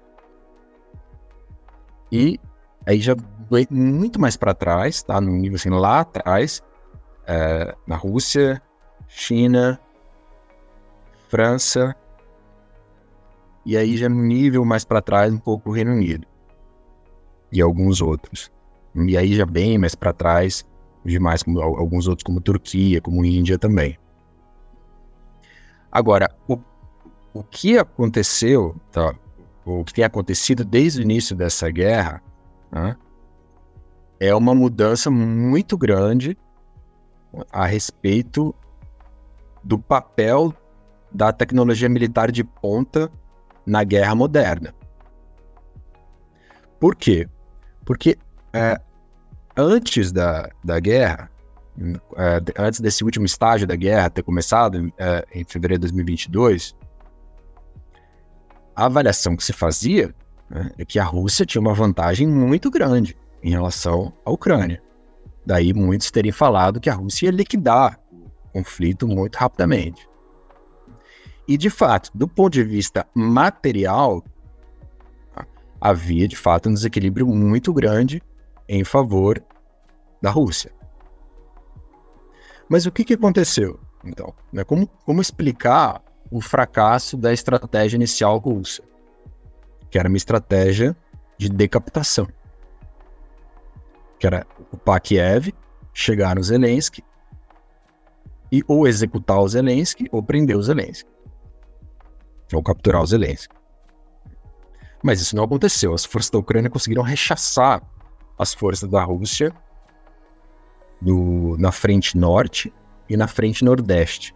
E 2.10 2.40
aí 2.86 2.98
já 2.98 3.14
muito 3.70 4.18
mais 4.18 4.36
para 4.38 4.54
trás, 4.54 5.02
tá? 5.02 5.20
No 5.20 5.32
nível 5.32 5.56
assim, 5.56 5.68
lá 5.68 6.00
atrás, 6.00 6.62
é, 7.26 7.74
na 7.86 7.96
Rússia, 7.96 8.62
China, 9.08 9.80
França, 11.28 11.94
e 13.64 13.76
aí 13.76 13.96
já 13.96 14.08
no 14.08 14.22
nível 14.22 14.64
mais 14.64 14.84
para 14.84 15.02
trás, 15.02 15.32
um 15.32 15.38
pouco 15.38 15.70
o 15.70 15.72
Reino 15.72 15.92
Unido 15.92 16.26
e 17.50 17.60
alguns 17.60 18.00
outros. 18.00 18.50
E 18.94 19.16
aí 19.16 19.34
já 19.34 19.44
bem 19.44 19.76
mais 19.76 19.94
para 19.94 20.12
trás, 20.12 20.64
demais 21.04 21.42
como 21.42 21.60
alguns 21.60 22.06
outros 22.06 22.24
como 22.24 22.40
Turquia, 22.40 23.00
como 23.00 23.24
Índia 23.24 23.58
também. 23.58 23.98
Agora, 25.90 26.30
o, 26.48 26.58
o 27.34 27.42
que 27.42 27.78
aconteceu, 27.78 28.76
tá? 28.92 29.14
o 29.64 29.84
que 29.84 29.94
tem 29.94 30.04
acontecido 30.04 30.64
desde 30.64 31.00
o 31.00 31.02
início 31.02 31.34
dessa 31.34 31.68
guerra, 31.70 32.22
né, 32.70 32.96
é 34.20 34.34
uma 34.34 34.54
mudança 34.54 35.10
muito 35.10 35.76
grande 35.76 36.38
a 37.52 37.66
respeito 37.66 38.54
do 39.62 39.78
papel 39.78 40.54
da 41.12 41.32
tecnologia 41.32 41.88
militar 41.88 42.30
de 42.30 42.44
ponta 42.44 43.10
na 43.64 43.82
guerra 43.82 44.14
moderna. 44.14 44.74
Por 46.78 46.94
quê? 46.94 47.28
Porque 47.84 48.18
é, 48.52 48.80
antes 49.56 50.12
da, 50.12 50.50
da 50.62 50.78
guerra, 50.78 51.30
é, 52.16 52.62
antes 52.62 52.80
desse 52.80 53.02
último 53.02 53.26
estágio 53.26 53.66
da 53.66 53.76
guerra 53.76 54.10
ter 54.10 54.22
começado 54.22 54.92
é, 54.98 55.26
em 55.32 55.44
fevereiro 55.44 55.80
de 55.80 55.92
2022, 55.92 56.76
a 58.74 58.84
avaliação 58.84 59.36
que 59.36 59.42
se 59.42 59.52
fazia 59.52 60.14
né, 60.50 60.70
é 60.78 60.84
que 60.84 60.98
a 60.98 61.04
Rússia 61.04 61.46
tinha 61.46 61.60
uma 61.60 61.74
vantagem 61.74 62.26
muito 62.28 62.70
grande 62.70 63.16
em 63.42 63.50
relação 63.50 64.12
à 64.24 64.30
Ucrânia. 64.30 64.82
Daí 65.46 65.72
muitos 65.72 66.10
terem 66.10 66.32
falado 66.32 66.80
que 66.80 66.90
a 66.90 66.94
Rússia 66.94 67.26
ia 67.26 67.32
liquidar 67.32 68.00
o 68.10 68.52
conflito 68.52 69.06
muito 69.06 69.36
rapidamente. 69.36 70.08
E 71.46 71.56
de 71.56 71.70
fato, 71.70 72.10
do 72.12 72.26
ponto 72.26 72.54
de 72.54 72.64
vista 72.64 73.06
material, 73.14 74.24
havia 75.80 76.26
de 76.26 76.34
fato 76.34 76.68
um 76.68 76.74
desequilíbrio 76.74 77.26
muito 77.28 77.72
grande 77.72 78.20
em 78.68 78.82
favor 78.82 79.40
da 80.20 80.30
Rússia. 80.30 80.72
Mas 82.68 82.84
o 82.84 82.90
que, 82.90 83.04
que 83.04 83.14
aconteceu, 83.14 83.78
então? 84.04 84.34
Né, 84.52 84.64
como, 84.64 84.88
como 85.04 85.20
explicar 85.20 86.02
o 86.28 86.40
fracasso 86.40 87.16
da 87.16 87.32
estratégia 87.32 87.96
inicial 87.96 88.38
russa? 88.38 88.82
Que 89.88 89.98
era 89.98 90.08
uma 90.08 90.16
estratégia 90.16 90.96
de 91.38 91.48
decapitação. 91.48 92.26
Que 94.18 94.26
era 94.26 94.46
ocupar 94.58 95.00
Kiev, 95.00 95.52
chegar 95.92 96.36
no 96.36 96.42
Zelensky 96.42 97.02
e 98.50 98.62
ou 98.68 98.86
executar 98.86 99.40
o 99.40 99.48
Zelensky 99.48 100.06
ou 100.12 100.22
prender 100.22 100.56
o 100.56 100.62
Zelensky. 100.62 101.08
Ou 102.52 102.62
capturar 102.62 103.02
o 103.02 103.06
Zelensky. 103.06 103.54
Mas 105.02 105.20
isso 105.20 105.36
não 105.36 105.44
aconteceu. 105.44 105.94
As 105.94 106.04
forças 106.04 106.30
da 106.30 106.38
Ucrânia 106.38 106.70
conseguiram 106.70 107.02
rechaçar 107.02 107.82
as 108.38 108.54
forças 108.54 108.88
da 108.88 109.02
Rússia 109.02 109.52
no, 111.00 111.56
na 111.58 111.72
frente 111.72 112.16
norte 112.16 112.72
e 113.08 113.16
na 113.16 113.26
frente 113.26 113.64
nordeste. 113.64 114.34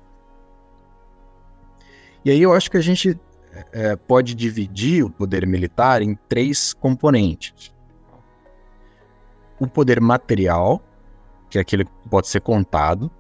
E 2.25 2.31
aí 2.31 2.43
eu 2.43 2.53
acho 2.53 2.71
que 2.71 2.77
a 2.77 2.83
gente 2.83 3.19
é, 3.73 3.97
pode 3.97 4.35
dividir 4.35 5.05
o 5.05 5.11
poder 5.11 5.47
militar 5.47 6.03
em 6.03 6.15
três 6.29 6.73
componentes. 6.73 7.75
O 9.61 9.69
poder 9.69 10.01
material, 10.01 10.83
que 11.49 11.59
é 11.59 11.61
aquele 11.61 11.85
que 11.85 12.09
pode 12.09 12.29
ser 12.29 12.41
contado. 12.41 13.11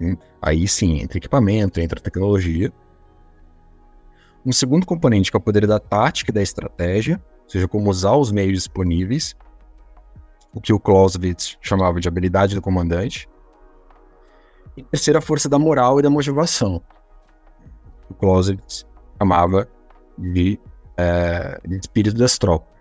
Hum, 0.00 0.16
aí 0.40 0.66
sim, 0.66 1.00
entra 1.00 1.18
equipamento, 1.18 1.80
entra 1.80 2.00
tecnologia. 2.00 2.72
Um 4.44 4.52
segundo 4.52 4.86
componente 4.86 5.30
que 5.30 5.36
é 5.36 5.38
o 5.38 5.42
poder 5.42 5.66
da 5.66 5.78
tática 5.78 6.30
e 6.30 6.34
da 6.34 6.42
estratégia, 6.42 7.22
ou 7.44 7.50
seja, 7.50 7.68
como 7.68 7.90
usar 7.90 8.16
os 8.16 8.32
meios 8.32 8.54
disponíveis, 8.54 9.36
o 10.54 10.60
que 10.60 10.72
o 10.72 10.80
Clausewitz 10.80 11.58
chamava 11.60 12.00
de 12.00 12.08
habilidade 12.08 12.54
do 12.54 12.62
comandante. 12.62 13.28
E 14.76 14.82
terceira, 14.82 15.18
a 15.18 15.22
força 15.22 15.48
da 15.48 15.58
moral 15.58 15.98
e 15.98 16.02
da 16.02 16.10
motivação, 16.10 16.82
o 18.08 18.14
Clausewitz 18.14 18.86
chamava 19.18 19.68
de, 20.16 20.58
é, 20.96 21.60
de 21.66 21.76
espírito 21.76 22.16
das 22.16 22.38
tropas. 22.38 22.75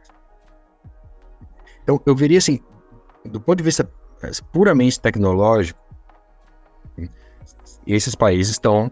Então, 1.85 2.01
eu 2.03 2.15
veria 2.15 2.39
assim, 2.39 2.59
do 3.23 3.39
ponto 3.39 3.59
de 3.59 3.63
vista 3.63 3.87
é, 4.23 4.31
puramente 4.51 4.99
tecnológico, 4.99 5.79
esses 7.85 8.15
países 8.15 8.53
estão 8.53 8.91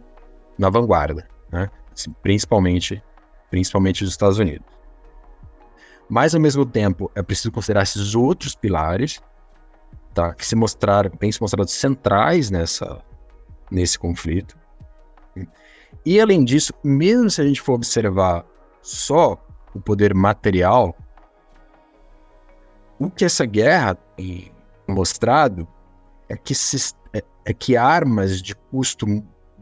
na 0.59 0.69
vanguarda, 0.69 1.27
né? 1.51 1.71
principalmente, 2.21 3.03
principalmente 3.49 4.03
os 4.03 4.11
Estados 4.11 4.37
Unidos. 4.37 4.67
Mas, 6.07 6.35
ao 6.35 6.41
mesmo 6.41 6.67
tempo, 6.67 7.09
é 7.15 7.23
preciso 7.23 7.51
considerar 7.51 7.81
esses 7.81 8.13
outros 8.13 8.53
pilares 8.53 9.19
tá, 10.13 10.31
que 10.35 10.45
se 10.45 10.55
mostraram, 10.55 11.09
têm 11.09 11.31
se 11.31 11.41
mostrado 11.41 11.67
centrais 11.67 12.51
nessa, 12.51 13.01
nesse 13.71 13.97
conflito. 13.97 14.55
E, 16.05 16.21
além 16.21 16.45
disso, 16.45 16.71
mesmo 16.83 17.27
se 17.27 17.41
a 17.41 17.47
gente 17.47 17.59
for 17.59 17.73
observar 17.73 18.45
só 18.83 19.43
o 19.73 19.81
poder 19.81 20.13
material, 20.13 20.95
o 23.07 23.11
que 23.11 23.25
essa 23.25 23.45
guerra 23.45 23.95
tem 23.95 24.51
mostrado 24.87 25.67
é 26.29 26.35
que, 26.35 26.53
se, 26.53 26.93
é, 27.13 27.23
é 27.45 27.53
que 27.53 27.75
armas 27.75 28.41
de 28.41 28.55
custo 28.55 29.05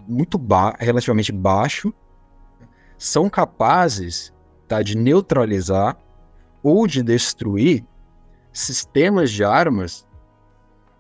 muito 0.08 0.38
ba 0.38 0.76
relativamente 0.80 1.32
baixo 1.32 1.94
são 2.98 3.30
capazes 3.30 4.34
tá, 4.68 4.82
de 4.82 4.98
neutralizar 4.98 5.98
ou 6.62 6.86
de 6.86 7.02
destruir 7.02 7.84
sistemas 8.54 9.32
de 9.32 9.44
armas 9.44 10.06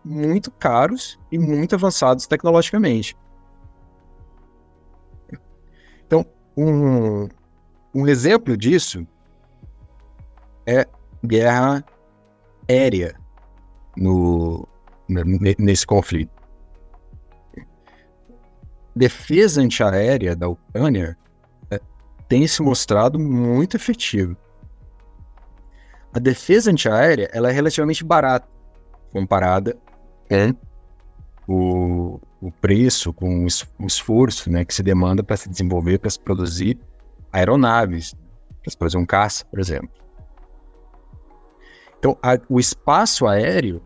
muito 0.03 0.49
caros 0.51 1.19
e 1.31 1.37
muito 1.37 1.75
avançados 1.75 2.25
tecnologicamente. 2.25 3.15
Então, 6.05 6.25
um, 6.57 7.29
um 7.93 8.07
exemplo 8.07 8.57
disso 8.57 9.05
é 10.65 10.87
guerra 11.23 11.83
aérea 12.71 13.15
no, 13.97 14.67
nesse 15.59 15.85
conflito. 15.85 16.31
Defesa 18.95 19.61
antiaérea 19.61 20.35
da 20.35 20.47
Ucrânia 20.47 21.17
tem 22.27 22.47
se 22.47 22.61
mostrado 22.61 23.19
muito 23.19 23.75
efetivo. 23.75 24.37
A 26.13 26.19
defesa 26.19 26.71
antiaérea 26.71 27.29
ela 27.33 27.49
é 27.49 27.51
relativamente 27.51 28.03
barata 28.03 28.47
comparada 29.11 29.77
com 30.29 30.55
o, 31.47 32.21
o 32.41 32.51
preço, 32.51 33.13
com 33.13 33.45
o 33.79 33.87
esforço 33.87 34.49
né, 34.49 34.63
que 34.63 34.73
se 34.73 34.81
demanda 34.81 35.21
para 35.23 35.35
se 35.35 35.49
desenvolver, 35.49 35.99
para 35.99 36.09
se 36.09 36.19
produzir 36.19 36.79
aeronaves, 37.31 38.13
para 38.61 38.71
se 38.71 38.77
produzir 38.77 38.97
um 38.97 39.05
caça, 39.05 39.45
por 39.45 39.59
exemplo. 39.59 39.89
Então, 42.01 42.17
a, 42.21 42.37
o 42.49 42.59
espaço 42.59 43.27
aéreo, 43.27 43.79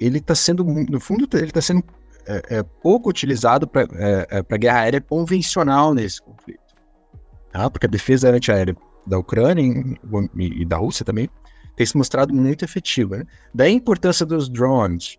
ele 0.00 0.18
está 0.18 0.34
sendo, 0.34 0.64
no 0.64 0.98
fundo, 0.98 1.28
ele 1.34 1.44
está 1.44 1.60
sendo 1.60 1.84
é, 2.26 2.58
é, 2.58 2.62
pouco 2.62 3.10
utilizado 3.10 3.68
para 3.68 3.82
é, 3.92 4.26
é 4.48 4.58
guerra 4.58 4.80
aérea 4.80 5.00
convencional 5.00 5.92
nesse 5.92 6.20
conflito 6.22 6.62
tá? 7.52 7.70
porque 7.70 7.86
a 7.86 7.88
defesa 7.88 8.30
antiaérea 8.30 8.76
da 9.06 9.18
Ucrânia 9.18 9.62
e, 10.36 10.62
e 10.62 10.64
da 10.64 10.78
Rússia 10.78 11.04
também 11.04 11.28
tem 11.76 11.86
se 11.86 11.96
mostrado 11.96 12.34
muito 12.34 12.64
efetiva. 12.64 13.18
Né? 13.18 13.24
Daí 13.54 13.72
a 13.72 13.76
importância 13.76 14.26
dos 14.26 14.48
drones, 14.48 15.18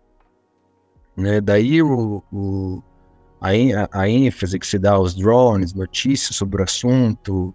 né? 1.16 1.40
daí 1.40 1.82
o, 1.82 2.22
o 2.32 2.82
a, 3.40 3.50
a, 4.00 4.08
ênfase 4.08 4.58
que 4.58 4.66
se 4.66 4.78
dá 4.78 4.92
aos 4.92 5.14
drones, 5.14 5.72
notícias 5.74 6.36
sobre 6.36 6.60
o 6.60 6.64
assunto, 6.64 7.54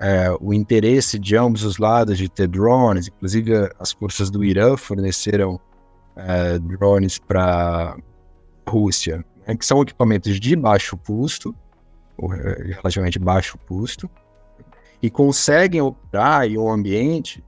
é, 0.00 0.34
o 0.40 0.54
interesse 0.54 1.18
de 1.18 1.36
ambos 1.36 1.62
os 1.62 1.76
lados 1.76 2.16
de 2.16 2.28
ter 2.28 2.48
drones, 2.48 3.08
inclusive 3.08 3.52
as 3.78 3.92
forças 3.92 4.30
do 4.30 4.42
Irã 4.42 4.76
forneceram 4.76 5.60
é, 6.16 6.58
drones 6.58 7.18
para 7.18 7.94
a 8.66 8.70
Rússia, 8.70 9.22
né? 9.46 9.54
que 9.54 9.66
são 9.66 9.82
equipamentos 9.82 10.40
de 10.40 10.56
baixo 10.56 10.96
custo, 10.96 11.54
relativamente 12.18 13.18
baixo 13.18 13.58
custo, 13.68 14.08
e 15.02 15.10
conseguem 15.10 15.82
operar 15.82 16.46
em 16.46 16.56
um 16.56 16.70
ambiente 16.70 17.44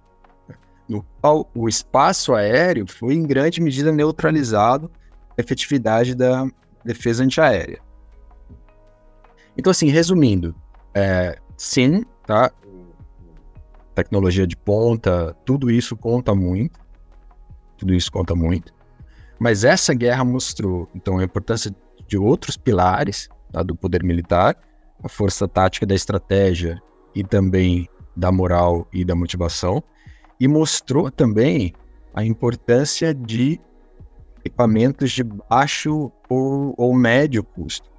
no 0.87 1.03
qual 1.21 1.49
o 1.55 1.69
espaço 1.69 2.35
aéreo 2.35 2.87
foi 2.87 3.15
em 3.15 3.23
grande 3.23 3.63
medida 3.63 3.91
neutralizado 3.91 4.91
a 5.37 5.41
efetividade 5.41 6.15
da 6.15 6.47
defesa 6.85 7.25
antiaérea. 7.25 7.81
Então, 9.57 9.71
assim, 9.71 9.89
resumindo, 9.89 10.55
é, 10.95 11.39
sim, 11.57 12.05
tá? 12.27 12.51
Tecnologia 13.95 14.47
de 14.47 14.57
ponta, 14.57 15.37
tudo 15.45 15.71
isso 15.71 15.97
conta 15.97 16.35
muito, 16.35 16.81
tudo 17.77 17.95
isso 17.95 18.11
conta 18.11 18.35
muito. 18.35 18.73
Mas 19.39 19.65
essa 19.65 19.93
guerra 19.93 20.25
mostrou, 20.25 20.89
então, 20.95 21.19
a 21.19 21.25
importância 21.25 21.75
de 22.07 22.17
outros 22.17 22.57
pilares 22.57 23.29
tá, 23.51 23.63
do 23.63 23.75
poder 23.75 24.03
militar, 24.03 24.57
a 25.03 25.09
força 25.09 25.49
tática 25.49 25.85
da 25.85 25.95
estratégia 25.95 26.81
e 27.15 27.25
também 27.25 27.89
da 28.17 28.31
moral 28.31 28.87
e 28.93 29.05
da 29.05 29.15
motivação, 29.15 29.83
e 30.39 30.47
mostrou 30.47 31.11
também 31.11 31.73
a 32.15 32.25
importância 32.25 33.15
de 33.15 33.61
equipamentos 34.45 35.11
de 35.11 35.23
baixo 35.23 36.11
ou, 36.29 36.75
ou 36.77 36.95
médio 36.95 37.43
custo. 37.43 37.91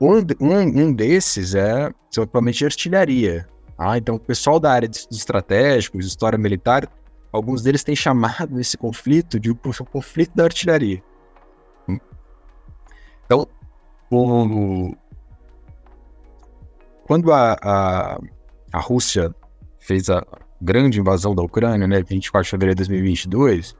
Um, 0.00 0.18
um, 0.40 0.60
um 0.60 0.92
desses 0.92 1.54
é 1.54 1.90
equipamentos 2.16 2.58
de 2.58 2.64
artilharia. 2.64 3.48
Ah, 3.76 3.98
então, 3.98 4.16
o 4.16 4.20
pessoal 4.20 4.60
da 4.60 4.72
área 4.72 4.88
de, 4.88 5.06
estratégicos, 5.10 6.06
história 6.06 6.38
militar, 6.38 6.88
alguns 7.32 7.62
deles 7.62 7.82
têm 7.82 7.96
chamado 7.96 8.60
esse 8.60 8.76
conflito 8.76 9.38
de 9.40 9.50
o, 9.50 9.58
o 9.64 9.84
conflito 9.84 10.34
da 10.34 10.44
artilharia. 10.44 11.02
Então, 13.26 13.48
o, 14.10 14.94
quando 17.06 17.32
a, 17.32 17.56
a, 17.62 18.18
a 18.72 18.78
Rússia 18.78 19.34
fez 19.78 20.08
a 20.08 20.24
grande 20.60 21.00
invasão 21.00 21.34
da 21.34 21.42
Ucrânia, 21.42 21.86
né, 21.86 22.02
24 22.02 22.44
de 22.44 22.50
fevereiro 22.50 22.76
de 22.76 22.88
2022, 22.88 23.76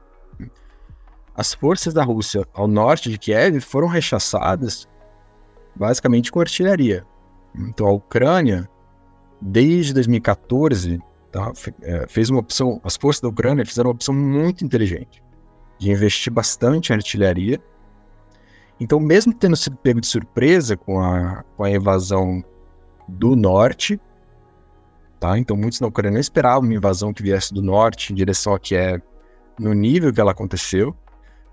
as 1.35 1.53
forças 1.53 1.93
da 1.93 2.03
Rússia 2.03 2.45
ao 2.53 2.67
norte 2.67 3.09
de 3.09 3.17
Kiev 3.17 3.59
foram 3.59 3.87
rechaçadas 3.87 4.87
basicamente 5.75 6.31
com 6.31 6.39
artilharia. 6.39 7.05
Então 7.55 7.87
a 7.87 7.91
Ucrânia, 7.91 8.69
desde 9.41 9.93
2014, 9.93 10.99
tá, 11.31 11.51
é, 11.81 12.07
fez 12.07 12.29
uma 12.29 12.39
opção, 12.39 12.79
as 12.83 12.95
forças 12.95 13.21
da 13.21 13.29
Ucrânia 13.29 13.65
fizeram 13.65 13.89
uma 13.89 13.95
opção 13.95 14.13
muito 14.13 14.63
inteligente 14.63 15.23
de 15.77 15.91
investir 15.91 16.31
bastante 16.31 16.91
em 16.91 16.95
artilharia. 16.95 17.59
Então, 18.79 18.99
mesmo 18.99 19.33
tendo 19.33 19.55
sido 19.55 19.75
pego 19.77 20.01
de 20.01 20.07
surpresa 20.07 20.75
com 20.75 20.99
a, 20.99 21.43
com 21.55 21.63
a 21.63 21.71
invasão 21.71 22.43
do 23.07 23.35
norte, 23.35 23.99
tá? 25.19 25.37
Então, 25.37 25.55
muitos 25.55 25.79
na 25.79 25.87
Ucrânia 25.87 26.15
não 26.15 26.19
esperavam 26.19 26.67
uma 26.67 26.73
invasão 26.73 27.13
que 27.13 27.23
viesse 27.23 27.53
do 27.53 27.61
norte 27.61 28.11
em 28.11 28.15
direção 28.15 28.53
a 28.53 28.59
Kiev 28.59 29.01
no 29.57 29.73
nível 29.73 30.11
que 30.11 30.19
ela 30.19 30.31
aconteceu, 30.31 30.95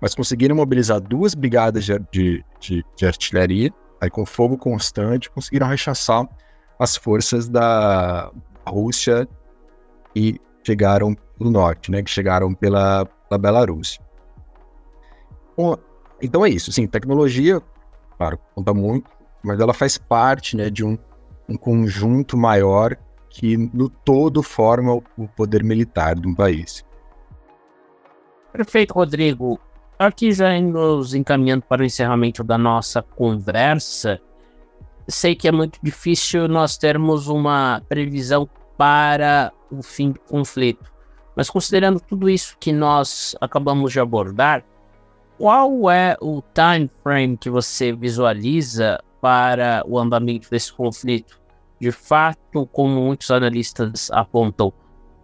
mas 0.01 0.13
conseguiram 0.13 0.55
mobilizar 0.55 0.99
duas 0.99 1.33
brigadas 1.33 1.85
de, 1.85 1.97
de, 2.11 2.45
de, 2.59 2.85
de 2.95 3.05
artilharia, 3.05 3.71
aí 4.03 4.09
com 4.09 4.25
fogo 4.25 4.57
constante, 4.57 5.29
conseguiram 5.29 5.67
rechaçar 5.67 6.27
as 6.77 6.95
forças 6.95 7.47
da 7.47 8.31
Rússia 8.67 9.27
e 10.15 10.39
chegaram 10.65 11.15
do 11.39 11.49
norte, 11.49 11.91
né? 11.91 12.03
Que 12.03 12.09
chegaram 12.09 12.53
pela, 12.53 13.05
pela 13.05 13.37
Belarus. 13.37 13.99
Bom, 15.55 15.75
então 16.21 16.45
é 16.45 16.49
isso, 16.49 16.71
sim, 16.71 16.87
tecnologia, 16.87 17.61
claro, 18.17 18.39
conta 18.55 18.73
muito, 18.73 19.09
mas 19.43 19.59
ela 19.59 19.73
faz 19.73 19.97
parte, 19.97 20.57
né, 20.57 20.69
de 20.69 20.83
um, 20.83 20.97
um 21.47 21.55
conjunto 21.55 22.35
maior 22.35 22.97
que 23.29 23.57
no 23.57 23.89
todo 23.89 24.41
forma 24.41 24.93
o 24.93 25.27
poder 25.35 25.63
militar 25.63 26.15
de 26.15 26.27
um 26.27 26.33
país. 26.33 26.83
Perfeito, 28.51 28.93
Rodrigo. 28.93 29.59
Aqui 29.97 30.31
já 30.31 30.59
nos 30.59 31.13
encaminhando 31.13 31.63
para 31.63 31.81
o 31.81 31.85
encerramento 31.85 32.43
da 32.43 32.57
nossa 32.57 33.01
conversa, 33.01 34.19
sei 35.07 35.35
que 35.35 35.47
é 35.47 35.51
muito 35.51 35.79
difícil 35.83 36.47
nós 36.47 36.77
termos 36.77 37.27
uma 37.27 37.81
previsão 37.87 38.49
para 38.75 39.53
o 39.71 39.83
fim 39.83 40.11
do 40.11 40.19
conflito, 40.19 40.91
mas 41.35 41.49
considerando 41.49 41.99
tudo 41.99 42.29
isso 42.29 42.57
que 42.59 42.71
nós 42.71 43.35
acabamos 43.39 43.91
de 43.91 43.99
abordar, 43.99 44.63
qual 45.37 45.89
é 45.89 46.17
o 46.19 46.41
time 46.53 46.89
frame 47.03 47.37
que 47.37 47.49
você 47.49 47.91
visualiza 47.93 48.99
para 49.21 49.83
o 49.87 49.97
andamento 49.99 50.49
desse 50.49 50.73
conflito? 50.73 51.39
De 51.79 51.91
fato, 51.91 52.65
como 52.67 53.01
muitos 53.01 53.29
analistas 53.29 54.09
apontam, 54.11 54.73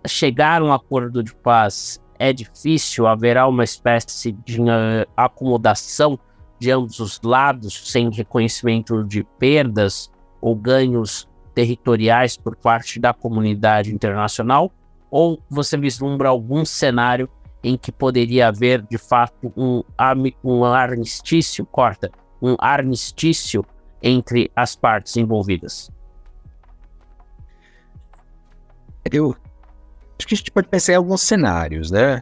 chegar 0.05 0.61
a 0.61 0.65
um 0.65 0.73
acordo 0.73 1.23
de 1.23 1.33
paz 1.35 1.99
é 2.19 2.33
difícil, 2.33 3.07
haverá 3.07 3.47
uma 3.47 3.63
espécie 3.63 4.33
de 4.33 4.61
uh, 4.61 5.09
acomodação 5.15 6.19
de 6.59 6.69
ambos 6.69 6.99
os 6.99 7.21
lados, 7.23 7.89
sem 7.89 8.11
reconhecimento 8.11 9.01
de 9.05 9.23
perdas 9.23 10.11
ou 10.41 10.53
ganhos 10.53 11.27
territoriais 11.55 12.35
por 12.35 12.57
parte 12.57 12.99
da 12.99 13.13
comunidade 13.13 13.95
internacional? 13.95 14.69
Ou 15.09 15.41
você 15.49 15.77
vislumbra 15.77 16.27
algum 16.27 16.65
cenário 16.65 17.29
em 17.63 17.77
que 17.77 17.91
poderia 17.91 18.49
haver, 18.49 18.81
de 18.81 18.97
fato, 18.97 19.53
um, 19.55 19.81
um 20.43 20.65
armistício, 20.65 21.65
corta, 21.65 22.11
um 22.41 22.55
armistício 22.59 23.65
entre 24.03 24.51
as 24.53 24.75
partes 24.75 25.15
envolvidas? 25.15 25.89
Eu 29.09 29.35
acho 30.19 30.27
que 30.27 30.33
a 30.33 30.37
gente 30.37 30.51
pode 30.51 30.67
pensar 30.67 30.93
em 30.93 30.95
alguns 30.95 31.21
cenários, 31.21 31.89
né? 31.89 32.21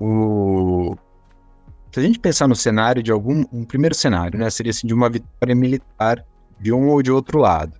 O... 0.00 0.96
Se 1.92 2.00
a 2.00 2.02
gente 2.02 2.18
pensar 2.18 2.48
no 2.48 2.56
cenário 2.56 3.02
de 3.02 3.12
algum. 3.12 3.44
Um 3.52 3.64
primeiro 3.64 3.94
cenário, 3.94 4.38
né? 4.38 4.50
Seria 4.50 4.70
assim, 4.70 4.86
de 4.86 4.92
uma 4.92 5.08
vitória 5.08 5.54
militar 5.54 6.24
de 6.60 6.72
um 6.72 6.88
ou 6.88 7.02
de 7.02 7.10
outro 7.10 7.38
lado. 7.38 7.78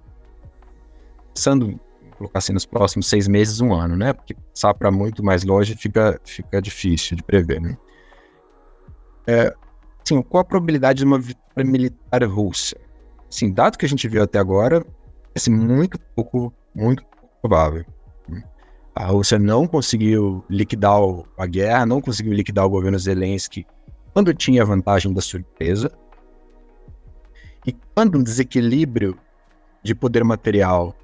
Pensando, 1.34 1.78
colocar 2.16 2.38
assim, 2.38 2.52
nos 2.52 2.64
próximos 2.64 3.08
seis 3.08 3.28
meses, 3.28 3.60
um 3.60 3.74
ano, 3.74 3.96
né? 3.96 4.12
Porque 4.12 4.34
passar 4.34 4.72
para 4.74 4.90
muito 4.90 5.22
mais 5.22 5.44
longe 5.44 5.74
fica, 5.76 6.18
fica 6.24 6.62
difícil 6.62 7.16
de 7.16 7.22
prever, 7.22 7.60
né? 7.60 7.76
É, 9.26 9.54
assim, 10.02 10.22
qual 10.22 10.40
a 10.40 10.44
probabilidade 10.44 11.00
de 11.00 11.04
uma 11.04 11.18
vitória 11.18 11.70
militar 11.70 12.24
russa? 12.24 12.76
Assim, 13.30 13.52
dado 13.52 13.76
que 13.76 13.84
a 13.84 13.88
gente 13.88 14.08
viu 14.08 14.22
até 14.22 14.38
agora, 14.38 14.84
é 15.34 15.50
muito 15.50 15.98
pouco, 16.16 16.52
muito 16.74 17.04
provável. 17.42 17.84
A 18.98 19.06
Rússia 19.06 19.38
não 19.38 19.64
conseguiu 19.64 20.44
liquidar 20.50 20.98
a 21.38 21.46
guerra, 21.46 21.86
não 21.86 22.00
conseguiu 22.00 22.32
liquidar 22.32 22.66
o 22.66 22.68
governo 22.68 22.98
Zelensky 22.98 23.64
quando 24.12 24.34
tinha 24.34 24.62
a 24.62 24.64
vantagem 24.64 25.12
da 25.12 25.20
surpresa. 25.20 25.92
E 27.64 27.72
quando 27.94 28.18
o 28.18 28.24
desequilíbrio 28.24 29.16
de 29.84 29.94
poder 29.94 30.24
material 30.24 30.96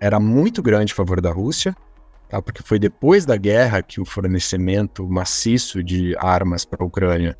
era 0.00 0.18
muito 0.18 0.62
grande 0.62 0.94
a 0.94 0.96
favor 0.96 1.20
da 1.20 1.30
Rússia, 1.30 1.76
tá? 2.30 2.40
porque 2.40 2.62
foi 2.62 2.78
depois 2.78 3.26
da 3.26 3.36
guerra 3.36 3.82
que 3.82 4.00
o 4.00 4.06
fornecimento 4.06 5.06
maciço 5.06 5.84
de 5.84 6.16
armas 6.16 6.64
para 6.64 6.82
a 6.82 6.86
Ucrânia 6.86 7.36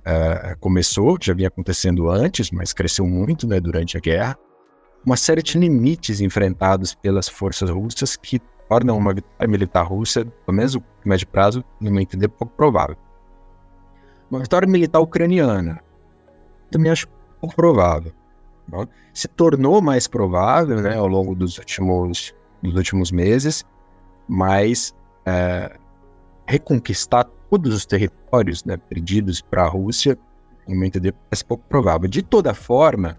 uh, 0.00 0.58
começou, 0.58 1.16
já 1.22 1.32
vinha 1.32 1.46
acontecendo 1.46 2.10
antes, 2.10 2.50
mas 2.50 2.72
cresceu 2.72 3.06
muito 3.06 3.46
né, 3.46 3.60
durante 3.60 3.96
a 3.96 4.00
guerra. 4.00 4.36
Uma 5.06 5.16
série 5.16 5.40
de 5.40 5.56
limites 5.56 6.20
enfrentados 6.20 6.96
pelas 6.96 7.28
forças 7.28 7.70
russas 7.70 8.16
que 8.16 8.40
tornam 8.68 8.96
uma 8.96 9.14
vitória 9.14 9.48
militar 9.48 9.82
russa, 9.82 10.24
pelo 10.24 10.56
menos 10.56 10.74
no 10.74 10.82
médio 11.04 11.26
prazo, 11.28 11.64
no 11.80 11.90
meu 11.90 12.00
entender, 12.00 12.28
pouco 12.28 12.54
provável. 12.54 12.96
Uma 14.30 14.40
vitória 14.40 14.68
militar 14.68 15.00
ucraniana, 15.00 15.82
também 16.70 16.90
acho 16.90 17.06
pouco 17.40 17.54
provável. 17.54 18.12
Tá? 18.70 18.88
Se 19.12 19.28
tornou 19.28 19.80
mais 19.80 20.06
provável 20.06 20.80
né, 20.80 20.96
ao 20.96 21.06
longo 21.06 21.34
dos 21.34 21.58
últimos, 21.58 22.34
dos 22.62 22.74
últimos 22.74 23.12
meses, 23.12 23.64
mas 24.26 24.94
é, 25.26 25.76
reconquistar 26.46 27.24
todos 27.50 27.74
os 27.74 27.86
territórios 27.86 28.64
né, 28.64 28.76
perdidos 28.76 29.40
para 29.40 29.62
a 29.62 29.68
Rússia, 29.68 30.18
no 30.66 30.74
meu 30.74 30.86
entender, 30.86 31.12
parece 31.12 31.44
pouco 31.44 31.64
provável. 31.68 32.08
De 32.08 32.22
toda 32.22 32.54
forma, 32.54 33.18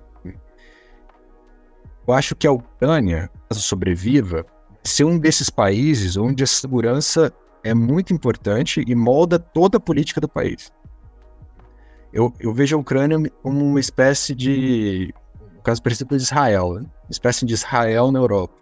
eu 2.08 2.14
acho 2.14 2.36
que 2.36 2.46
a 2.46 2.52
Ucrânia, 2.52 3.30
caso 3.50 3.62
sobreviva, 3.62 4.46
ser 4.90 5.04
um 5.04 5.18
desses 5.18 5.50
países 5.50 6.16
onde 6.16 6.44
a 6.44 6.48
segurança 6.48 7.34
é 7.64 7.74
muito 7.74 8.14
importante 8.14 8.84
e 8.86 8.96
molda 8.96 9.40
toda 9.40 9.78
a 9.78 9.80
política 9.80 10.22
do 10.22 10.30
país. 10.30 10.72
Eu, 12.14 12.32
eu 12.40 12.54
vejo 12.54 12.78
a 12.78 12.80
Ucrânia 12.80 13.18
como 13.42 13.66
uma 13.66 13.80
espécie 13.80 14.36
de, 14.36 15.14
no 15.56 15.62
caso 15.64 15.82
parecido 15.82 16.16
de 16.16 16.24
Israel, 16.24 16.76
né? 16.76 16.82
uma 16.82 17.12
espécie 17.12 17.46
de 17.46 17.54
Israel 17.54 18.12
na 18.12 18.20
Europa, 18.20 18.54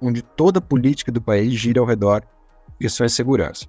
onde 0.00 0.20
toda 0.20 0.58
a 0.58 0.62
política 0.62 1.12
do 1.12 1.22
país 1.22 1.54
gira 1.54 1.80
ao 1.80 1.86
redor 1.86 2.20
de 2.20 2.78
questões 2.80 3.12
de 3.12 3.16
segurança. 3.16 3.66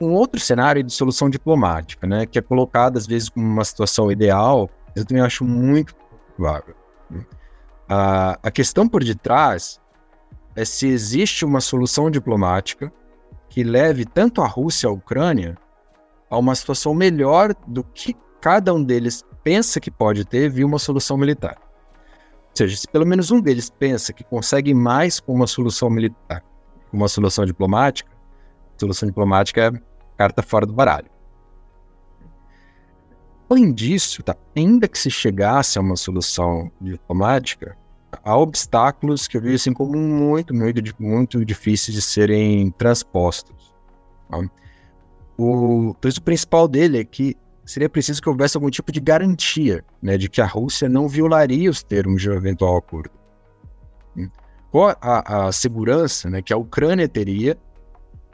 Um 0.00 0.12
outro 0.12 0.40
cenário 0.40 0.82
de 0.82 0.92
solução 0.92 1.28
diplomática, 1.28 2.06
né, 2.06 2.24
que 2.24 2.38
é 2.38 2.42
colocado 2.42 2.96
às 2.96 3.06
vezes 3.06 3.28
como 3.28 3.44
uma 3.44 3.64
situação 3.64 4.10
ideal, 4.10 4.70
eu 4.94 5.04
também 5.04 5.22
acho 5.22 5.44
muito 5.44 5.94
provável. 6.36 6.74
Né? 7.10 7.24
A, 7.88 8.38
a 8.42 8.50
questão 8.50 8.88
por 8.88 9.04
detrás 9.04 9.81
é 10.54 10.64
se 10.64 10.86
existe 10.86 11.44
uma 11.44 11.60
solução 11.60 12.10
diplomática 12.10 12.92
que 13.48 13.62
leve 13.62 14.04
tanto 14.04 14.42
a 14.42 14.46
Rússia 14.46 14.86
e 14.86 14.88
a 14.88 14.92
Ucrânia 14.92 15.56
a 16.30 16.38
uma 16.38 16.54
situação 16.54 16.94
melhor 16.94 17.54
do 17.66 17.84
que 17.84 18.16
cada 18.40 18.72
um 18.72 18.82
deles 18.82 19.24
pensa 19.44 19.80
que 19.80 19.90
pode 19.90 20.24
ter 20.24 20.48
via 20.50 20.66
uma 20.66 20.78
solução 20.78 21.16
militar. 21.16 21.58
Ou 21.60 22.56
seja, 22.56 22.76
se 22.76 22.88
pelo 22.88 23.06
menos 23.06 23.30
um 23.30 23.40
deles 23.40 23.70
pensa 23.70 24.12
que 24.12 24.24
consegue 24.24 24.74
mais 24.74 25.20
com 25.20 25.34
uma 25.34 25.46
solução 25.46 25.90
militar, 25.90 26.42
uma 26.92 27.08
solução 27.08 27.44
diplomática, 27.44 28.10
solução 28.78 29.06
diplomática 29.06 29.66
é 29.66 29.72
carta 30.16 30.42
fora 30.42 30.66
do 30.66 30.72
baralho. 30.72 31.10
Além 33.48 33.72
disso, 33.72 34.22
tá, 34.22 34.34
ainda 34.56 34.88
que 34.88 34.98
se 34.98 35.10
chegasse 35.10 35.78
a 35.78 35.82
uma 35.82 35.96
solução 35.96 36.70
diplomática, 36.80 37.76
há 38.24 38.36
obstáculos 38.36 39.26
que 39.26 39.36
eu 39.36 39.40
vejo 39.40 39.56
assim 39.56 39.72
como 39.72 39.96
muito, 39.96 40.54
muito, 40.54 40.82
muito 40.98 41.44
difíceis 41.44 41.94
de 41.94 42.02
serem 42.02 42.70
transpostos. 42.72 43.74
Tá? 44.28 44.38
O 45.38 45.94
texto 46.00 46.22
principal 46.22 46.68
dele 46.68 46.98
é 46.98 47.04
que 47.04 47.36
seria 47.64 47.88
preciso 47.88 48.20
que 48.20 48.28
houvesse 48.28 48.56
algum 48.56 48.70
tipo 48.70 48.92
de 48.92 49.00
garantia 49.00 49.84
né, 50.00 50.18
de 50.18 50.28
que 50.28 50.40
a 50.40 50.46
Rússia 50.46 50.88
não 50.88 51.08
violaria 51.08 51.70
os 51.70 51.82
termos 51.82 52.20
de 52.20 52.30
um 52.30 52.34
eventual 52.34 52.76
acordo. 52.76 53.10
Qual 54.70 54.96
a, 55.00 55.46
a 55.46 55.52
segurança 55.52 56.30
né, 56.30 56.42
que 56.42 56.52
a 56.52 56.56
Ucrânia 56.56 57.08
teria 57.08 57.56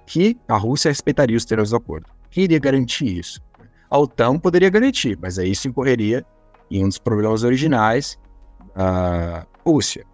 que 0.07 0.37
a 0.49 0.57
Rússia 0.57 0.91
respeitaria 0.91 1.37
os 1.37 1.45
termos 1.45 1.71
do 1.71 1.77
acordo? 1.77 2.07
Quem 2.31 2.45
iria 2.45 2.59
garantir 2.59 3.19
isso? 3.19 3.41
A 3.91 3.99
OTAN 3.99 4.39
poderia 4.39 4.71
garantir, 4.71 5.19
mas 5.21 5.39
aí 5.39 5.51
isso 5.51 5.67
incorreria 5.67 6.25
em 6.71 6.85
um 6.85 6.89
dos 6.89 6.99
problemas 6.99 7.43
originais 7.43 8.19
da 8.79 9.45
Rússia. 9.67 10.07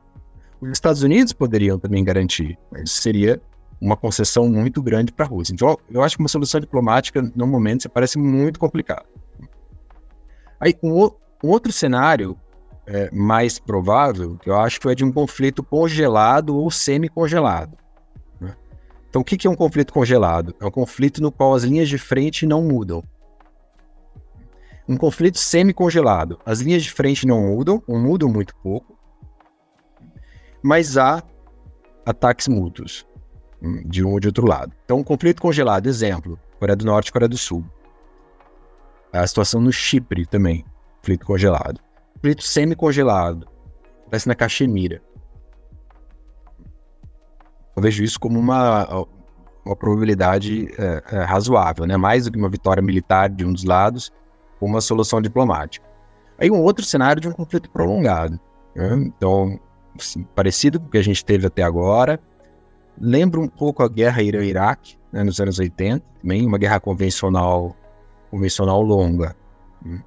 Os 0.59 0.71
Estados 0.71 1.03
Unidos 1.03 1.35
poderiam 1.35 1.79
também 1.79 2.03
garantir, 2.03 2.59
mas 2.73 2.91
seria 2.91 3.41
uma 3.79 3.97
concessão 3.97 4.49
muito 4.49 4.83
grande 4.83 5.13
para 5.13 5.27
a 5.27 5.29
Rússia. 5.29 5.53
Então, 5.53 5.77
eu 5.91 6.03
acho 6.03 6.17
que 6.17 6.23
uma 6.23 6.29
solução 6.29 6.59
diplomática, 6.59 7.21
no 7.37 7.47
momento, 7.47 7.89
parece 7.91 8.19
muito 8.19 8.59
complicado. 8.59 9.05
Aí, 10.59 10.75
um, 10.83 11.05
um 11.45 11.49
outro 11.51 11.71
cenário 11.71 12.39
é, 12.87 13.11
mais 13.13 13.59
provável, 13.59 14.39
que 14.39 14.49
eu 14.49 14.59
acho 14.59 14.81
que 14.81 14.89
é 14.89 14.95
de 14.95 15.05
um 15.05 15.13
conflito 15.13 15.63
congelado 15.63 16.57
ou 16.57 16.71
semi-congelado. 16.71 17.77
Né? 18.41 18.57
Então, 19.11 19.21
o 19.21 19.25
que, 19.25 19.37
que 19.37 19.47
é 19.47 19.51
um 19.51 19.57
conflito 19.57 19.93
congelado? 19.93 20.55
É 20.59 20.65
um 20.65 20.71
conflito 20.71 21.21
no 21.21 21.31
qual 21.31 21.55
as 21.55 21.65
linhas 21.65 21.91
de 21.91 21.99
frente 21.99 22.47
não 22.47 22.63
mudam. 22.63 23.05
Um 24.89 24.97
conflito 24.97 25.39
semi-congelado. 25.39 26.39
As 26.45 26.61
linhas 26.61 26.83
de 26.83 26.93
frente 26.93 27.27
não 27.27 27.41
mudam, 27.41 27.83
ou 27.87 27.99
mudam 27.99 28.29
muito 28.29 28.55
pouco, 28.57 28.99
mas 30.63 30.97
há 30.97 31.23
ataques 32.05 32.49
mútuos 32.49 33.07
de 33.87 34.05
um 34.05 34.13
ou 34.13 34.21
de 34.21 34.29
outro 34.29 34.47
lado. 34.47 34.73
Então, 34.85 34.99
um 34.99 35.05
conflito 35.05 35.41
congelado, 35.41 35.87
exemplo, 35.87 36.39
Coreia 36.59 36.77
do 36.77 36.85
Norte 36.85 37.09
e 37.09 37.13
Coreia 37.13 37.29
do 37.29 37.39
Sul. 37.39 37.65
A 39.13 39.27
situação 39.27 39.61
no 39.61 39.73
Chipre 39.73 40.27
também, 40.27 40.65
conflito 41.01 41.25
congelado. 41.25 41.81
Conflito 42.15 42.43
semi-congelado, 42.43 43.49
acontece 44.03 44.29
na 44.29 44.35
Caxemira. 44.35 45.01
Eu 47.77 47.83
vejo 47.83 48.05
isso 48.05 48.21
como 48.21 48.39
uma, 48.39 49.07
uma 49.65 49.77
probabilidade 49.77 50.69
é, 50.79 51.03
é, 51.11 51.25
razoável, 51.25 51.87
né? 51.87 51.97
mais 51.97 52.25
do 52.25 52.33
que 52.33 52.39
uma 52.39 52.49
vitória 52.49 52.83
militar 52.83 53.29
de 53.29 53.45
um 53.45 53.53
dos 53.53 53.65
lados, 53.65 54.13
uma 54.65 54.81
solução 54.81 55.21
diplomática. 55.21 55.87
Aí 56.39 56.51
um 56.51 56.63
outro 56.63 56.85
cenário 56.85 57.21
de 57.21 57.29
um 57.29 57.33
conflito 57.33 57.71
prolongado. 57.71 58.39
Né? 58.75 58.95
Então, 59.07 59.59
assim, 59.99 60.25
parecido 60.35 60.81
com 60.81 60.87
o 60.87 60.91
que 60.91 60.99
a 60.99 61.03
gente 61.03 61.25
teve 61.25 61.47
até 61.47 61.63
agora, 61.63 62.21
lembra 62.99 63.41
um 63.41 63.49
pouco 63.49 63.83
a 63.83 63.89
guerra 63.89 64.23
Irã-Iraque, 64.23 64.97
né, 65.13 65.23
nos 65.23 65.41
anos 65.41 65.59
80, 65.59 66.05
também 66.21 66.47
uma 66.47 66.59
guerra 66.59 66.81
convencional, 66.81 67.77
convencional 68.31 68.83
longa. 68.83 69.37
Né. 69.85 70.03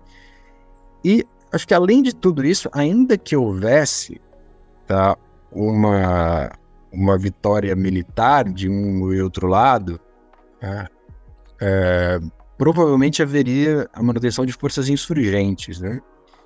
E 1.03 1.26
acho 1.51 1.68
que 1.68 1.74
além 1.74 2.01
de 2.01 2.14
tudo 2.14 2.45
isso, 2.45 2.70
ainda 2.74 3.18
que 3.18 3.36
houvesse 3.36 4.22
tá, 4.86 5.18
uma, 5.51 6.51
uma 6.91 7.18
vitória 7.18 7.76
militar 7.76 8.45
de 8.45 8.70
um 8.70 9.14
e 9.14 9.22
outro 9.22 9.47
lado, 9.47 9.99
é, 10.62 10.88
é, 11.62 12.20
provavelmente 12.58 13.22
haveria 13.22 13.89
a 13.93 14.01
manutenção 14.01 14.45
de 14.45 14.53
forças 14.53 14.89
insurgentes, 14.89 15.80
né? 15.80 15.99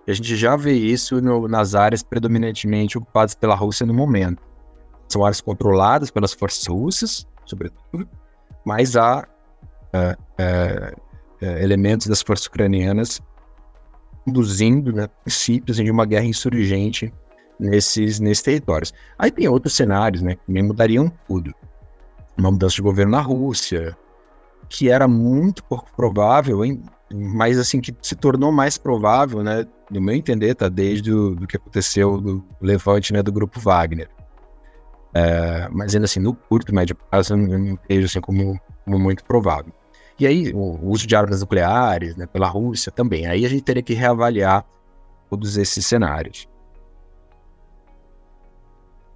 E 0.07 0.12
a 0.12 0.14
gente 0.14 0.36
já 0.36 0.55
vê 0.55 0.74
isso 0.74 1.22
no, 1.22 1.47
nas 1.47 1.76
áreas 1.76 2.01
predominantemente 2.01 2.97
ocupadas 2.97 3.36
pela 3.36 3.55
Rússia 3.55 3.86
no 3.86 3.93
momento 3.93 4.41
são 5.12 5.26
áreas 5.26 5.41
controladas 5.41 6.09
pelas 6.09 6.34
forças 6.34 6.66
russas, 6.68 7.28
sobretudo, 7.45 8.07
mas 8.66 8.95
há 8.95 9.28
é, 9.93 10.18
é, 10.38 10.95
é, 11.41 11.64
elementos 11.64 12.07
das 12.07 12.22
forças 12.22 12.47
ucranianas 12.47 13.22
induzindo 14.26 14.93
né, 14.93 15.07
princípios 15.24 15.78
de 15.78 15.91
uma 15.91 16.05
guerra 16.05 16.26
insurgente 16.26 17.14
nesses, 17.59 18.20
nesses 18.20 18.43
territórios. 18.43 18.93
Aí 19.18 19.32
tem 19.32 19.47
outros 19.47 19.76
cenários 19.76 20.22
né, 20.22 20.36
que 20.36 20.62
mudariam 20.64 21.12
tudo. 21.28 21.53
Uma 22.38 22.51
mudança 22.51 22.76
de 22.76 22.82
governo 22.82 23.12
na 23.12 23.22
Rússia, 23.22 23.97
que 24.72 24.89
era 24.89 25.05
muito 25.05 25.61
pouco 25.65 25.86
provável, 25.97 26.63
hein, 26.63 26.82
mas 27.13 27.59
assim 27.59 27.82
que 27.82 27.93
se 28.01 28.15
tornou 28.15 28.53
mais 28.53 28.78
provável, 28.78 29.43
né, 29.43 29.67
no 29.89 29.99
meu 29.99 30.15
entender, 30.15 30.55
tá, 30.55 30.69
desde 30.69 31.11
o 31.11 31.36
do 31.36 31.45
que 31.45 31.57
aconteceu 31.57 32.22
do 32.22 32.43
levante 32.61 33.11
né, 33.11 33.22
do 33.22 33.34
grupo 33.34 33.59
Wagner. 33.59 34.09
É, 35.13 35.67
mas 35.69 35.93
ainda 35.93 36.05
assim, 36.05 36.22
no 36.22 36.34
curto 36.34 36.74
médio 36.74 36.95
prazo, 36.95 37.34
eu 37.34 37.38
não 37.38 37.78
vejo 37.89 38.05
assim 38.05 38.22
como, 38.22 38.57
como, 38.86 38.97
muito 38.97 39.26
provável. 39.26 39.74
E 40.17 40.26
aí, 40.26 40.53
o 40.53 40.80
uso 40.88 41.05
de 41.05 41.17
armas 41.17 41.41
nucleares 41.41 42.15
né, 42.15 42.26
pela 42.26 42.47
Rússia 42.47 42.93
também. 42.93 43.26
Aí 43.26 43.45
a 43.45 43.49
gente 43.49 43.63
teria 43.63 43.84
que 43.84 43.93
reavaliar 43.93 44.65
todos 45.30 45.57
esses 45.57 45.86
cenários. 45.86 46.47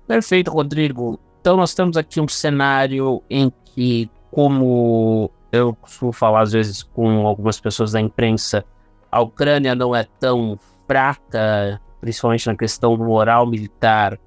Perfeito, 0.05 0.51
Rodrigo. 0.51 1.17
Então, 1.39 1.55
nós 1.55 1.73
temos 1.73 1.95
aqui 1.95 2.19
um 2.19 2.27
cenário 2.27 3.23
em 3.29 3.49
que, 3.63 4.09
como 4.31 5.31
eu 5.55 5.73
costumo 5.75 6.11
falar 6.11 6.41
às 6.41 6.51
vezes 6.51 6.83
com 6.83 7.25
algumas 7.25 7.59
pessoas 7.59 7.93
da 7.93 8.01
imprensa, 8.01 8.63
a 9.11 9.21
Ucrânia 9.21 9.73
não 9.73 9.95
é 9.95 10.05
tão 10.19 10.59
fraca, 10.87 11.81
principalmente 12.01 12.47
na 12.47 12.55
questão 12.55 12.95
moral 12.97 13.47
militar, 13.47 14.19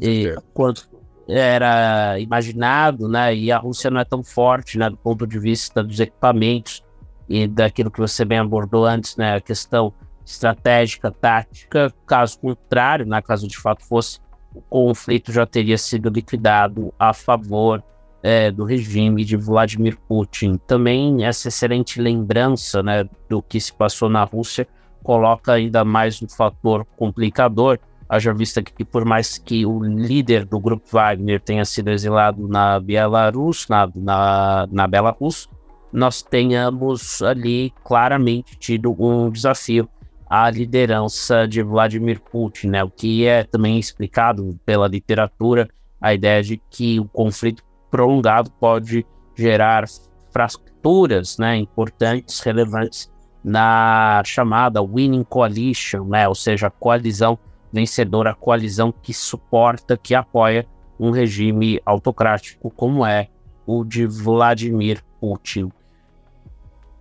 e, 0.00 0.34
quanto 0.54 0.88
era 1.28 2.18
imaginado, 2.18 3.08
né? 3.08 3.34
E 3.34 3.52
a 3.52 3.58
Rússia 3.58 3.90
não 3.90 4.00
é 4.00 4.04
tão 4.04 4.22
forte, 4.22 4.78
né? 4.78 4.88
Do 4.88 4.96
ponto 4.96 5.26
de 5.26 5.38
vista 5.38 5.82
dos 5.82 6.00
equipamentos 6.00 6.82
e 7.28 7.46
daquilo 7.46 7.90
que 7.90 8.00
você 8.00 8.24
bem 8.24 8.38
abordou 8.38 8.86
antes, 8.86 9.16
né? 9.16 9.36
A 9.36 9.40
questão 9.40 9.92
estratégica, 10.24 11.10
tática. 11.10 11.92
Caso 12.06 12.38
contrário, 12.38 13.04
né? 13.04 13.20
Caso 13.20 13.46
de 13.46 13.58
fato 13.58 13.84
fosse, 13.84 14.20
o 14.54 14.62
conflito 14.62 15.30
já 15.32 15.44
teria 15.44 15.76
sido 15.76 16.08
liquidado 16.08 16.94
a 16.98 17.12
favor 17.12 17.82
é, 18.22 18.50
do 18.50 18.64
regime 18.64 19.24
de 19.24 19.36
Vladimir 19.36 19.96
Putin. 20.08 20.56
Também 20.66 21.24
essa 21.24 21.48
excelente 21.48 22.00
lembrança, 22.00 22.82
né? 22.82 23.08
Do 23.28 23.42
que 23.42 23.60
se 23.60 23.72
passou 23.72 24.08
na 24.08 24.24
Rússia 24.24 24.66
coloca 25.02 25.52
ainda 25.52 25.84
mais 25.84 26.20
um 26.22 26.28
fator 26.28 26.84
complicador 26.96 27.78
Haja 28.08 28.32
vista 28.32 28.62
que, 28.62 28.84
por 28.86 29.04
mais 29.04 29.36
que 29.36 29.66
o 29.66 29.82
líder 29.82 30.46
do 30.46 30.58
grupo 30.58 30.86
Wagner 30.90 31.38
tenha 31.40 31.64
sido 31.66 31.90
exilado 31.90 32.48
na 32.48 32.80
Belarus, 32.80 33.68
na, 33.68 33.90
na, 33.94 34.66
na 34.72 34.86
Belarus, 34.86 35.46
nós 35.92 36.22
tenhamos 36.22 37.20
ali 37.20 37.70
claramente 37.84 38.56
tido 38.56 38.96
um 38.98 39.30
desafio 39.30 39.86
à 40.28 40.48
liderança 40.48 41.46
de 41.46 41.62
Vladimir 41.62 42.18
Putin, 42.18 42.68
né? 42.68 42.82
o 42.82 42.88
que 42.88 43.26
é 43.26 43.44
também 43.44 43.78
explicado 43.78 44.58
pela 44.64 44.88
literatura, 44.88 45.68
a 46.00 46.14
ideia 46.14 46.42
de 46.42 46.56
que 46.70 46.98
o 46.98 47.04
conflito 47.04 47.62
prolongado 47.90 48.50
pode 48.52 49.06
gerar 49.36 49.84
fraturas 50.30 51.38
né, 51.38 51.56
importantes, 51.56 52.40
relevantes 52.40 53.10
na 53.42 54.22
chamada 54.24 54.82
Winning 54.82 55.24
Coalition, 55.24 56.04
né, 56.04 56.28
ou 56.28 56.34
seja, 56.34 56.66
a 56.66 56.70
coalizão 56.70 57.38
vencedora, 57.72 58.30
a 58.30 58.34
coalizão 58.34 58.92
que 58.92 59.14
suporta, 59.14 59.96
que 59.96 60.14
apoia 60.14 60.66
um 60.98 61.10
regime 61.10 61.80
autocrático 61.86 62.70
como 62.70 63.06
é 63.06 63.28
o 63.66 63.84
de 63.84 64.06
Vladimir 64.06 65.02
Putin. 65.20 65.70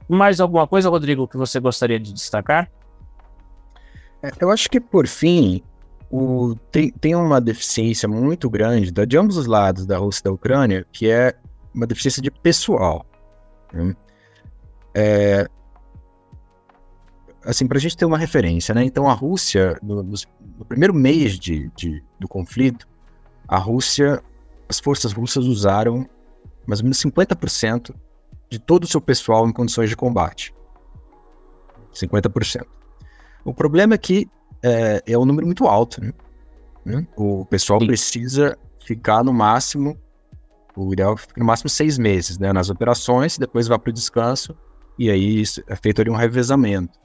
Mais 0.08 0.40
alguma 0.40 0.68
coisa, 0.68 0.90
Rodrigo, 0.90 1.28
que 1.28 1.38
você 1.38 1.60
gostaria 1.60 2.00
de 2.00 2.14
destacar? 2.14 2.70
É, 4.22 4.32
eu 4.40 4.52
acho 4.52 4.70
que, 4.70 4.80
por 4.80 5.08
fim, 5.08 5.62
o, 6.10 6.56
tem, 6.72 6.90
tem 6.92 7.16
uma 7.16 7.42
deficiência 7.42 8.08
muito 8.08 8.50
grande 8.50 8.92
de 8.92 9.18
ambos 9.18 9.38
os 9.38 9.46
lados 9.46 9.86
da 9.86 9.98
Rússia 9.98 10.22
e 10.22 10.24
da 10.26 10.32
Ucrânia, 10.32 10.86
que 10.92 11.10
é 11.10 11.34
uma 11.74 11.86
deficiência 11.86 12.22
de 12.22 12.32
pessoal. 12.32 13.06
Né? 13.74 13.96
É, 14.96 15.48
assim, 17.44 17.68
para 17.68 17.78
a 17.78 17.82
gente 17.82 17.98
ter 17.98 18.06
uma 18.06 18.18
referência, 18.18 18.74
né? 18.74 18.84
Então, 18.84 19.10
a 19.10 19.14
Rússia, 19.14 19.78
no, 19.84 20.02
no 20.04 20.66
primeiro 20.66 20.94
mês 20.94 21.38
de, 21.38 21.70
de, 21.76 22.04
do 22.20 22.28
conflito, 22.28 22.88
a 23.48 23.58
Rússia, 23.58 24.22
as 24.68 24.80
forças 24.80 25.14
russas 25.14 25.46
usaram 25.46 26.08
mais 26.66 26.82
ou 26.82 26.86
menos 26.86 27.02
50% 27.02 27.96
de 28.50 28.60
todo 28.60 28.84
o 28.84 28.88
seu 28.88 29.00
pessoal 29.00 29.48
em 29.48 29.54
condições 29.54 29.90
de 29.90 29.96
combate. 29.96 30.54
50%. 31.94 32.66
O 33.46 33.54
problema 33.54 33.94
é 33.94 33.98
que 33.98 34.30
é, 34.68 35.04
é 35.06 35.18
um 35.18 35.26
número 35.26 35.46
muito 35.46 35.66
alto, 35.66 36.02
né? 36.86 37.06
O 37.16 37.46
pessoal 37.46 37.80
Sim. 37.80 37.88
precisa 37.88 38.58
ficar 38.80 39.24
no 39.24 39.34
máximo 39.34 39.98
o 40.78 40.94
ideal 40.94 41.16
é 41.36 41.40
no 41.40 41.46
máximo 41.46 41.70
seis 41.70 41.98
meses, 41.98 42.38
né, 42.38 42.54
nas 42.54 42.70
operações, 42.70 43.38
depois 43.38 43.68
vai 43.68 43.80
para 43.80 43.90
o 43.90 43.94
descanso, 43.94 44.56
e 44.98 45.10
aí 45.10 45.44
é 45.68 45.76
feito 45.76 46.02
ali 46.02 46.10
um 46.10 46.16
revezamento. 46.16 47.00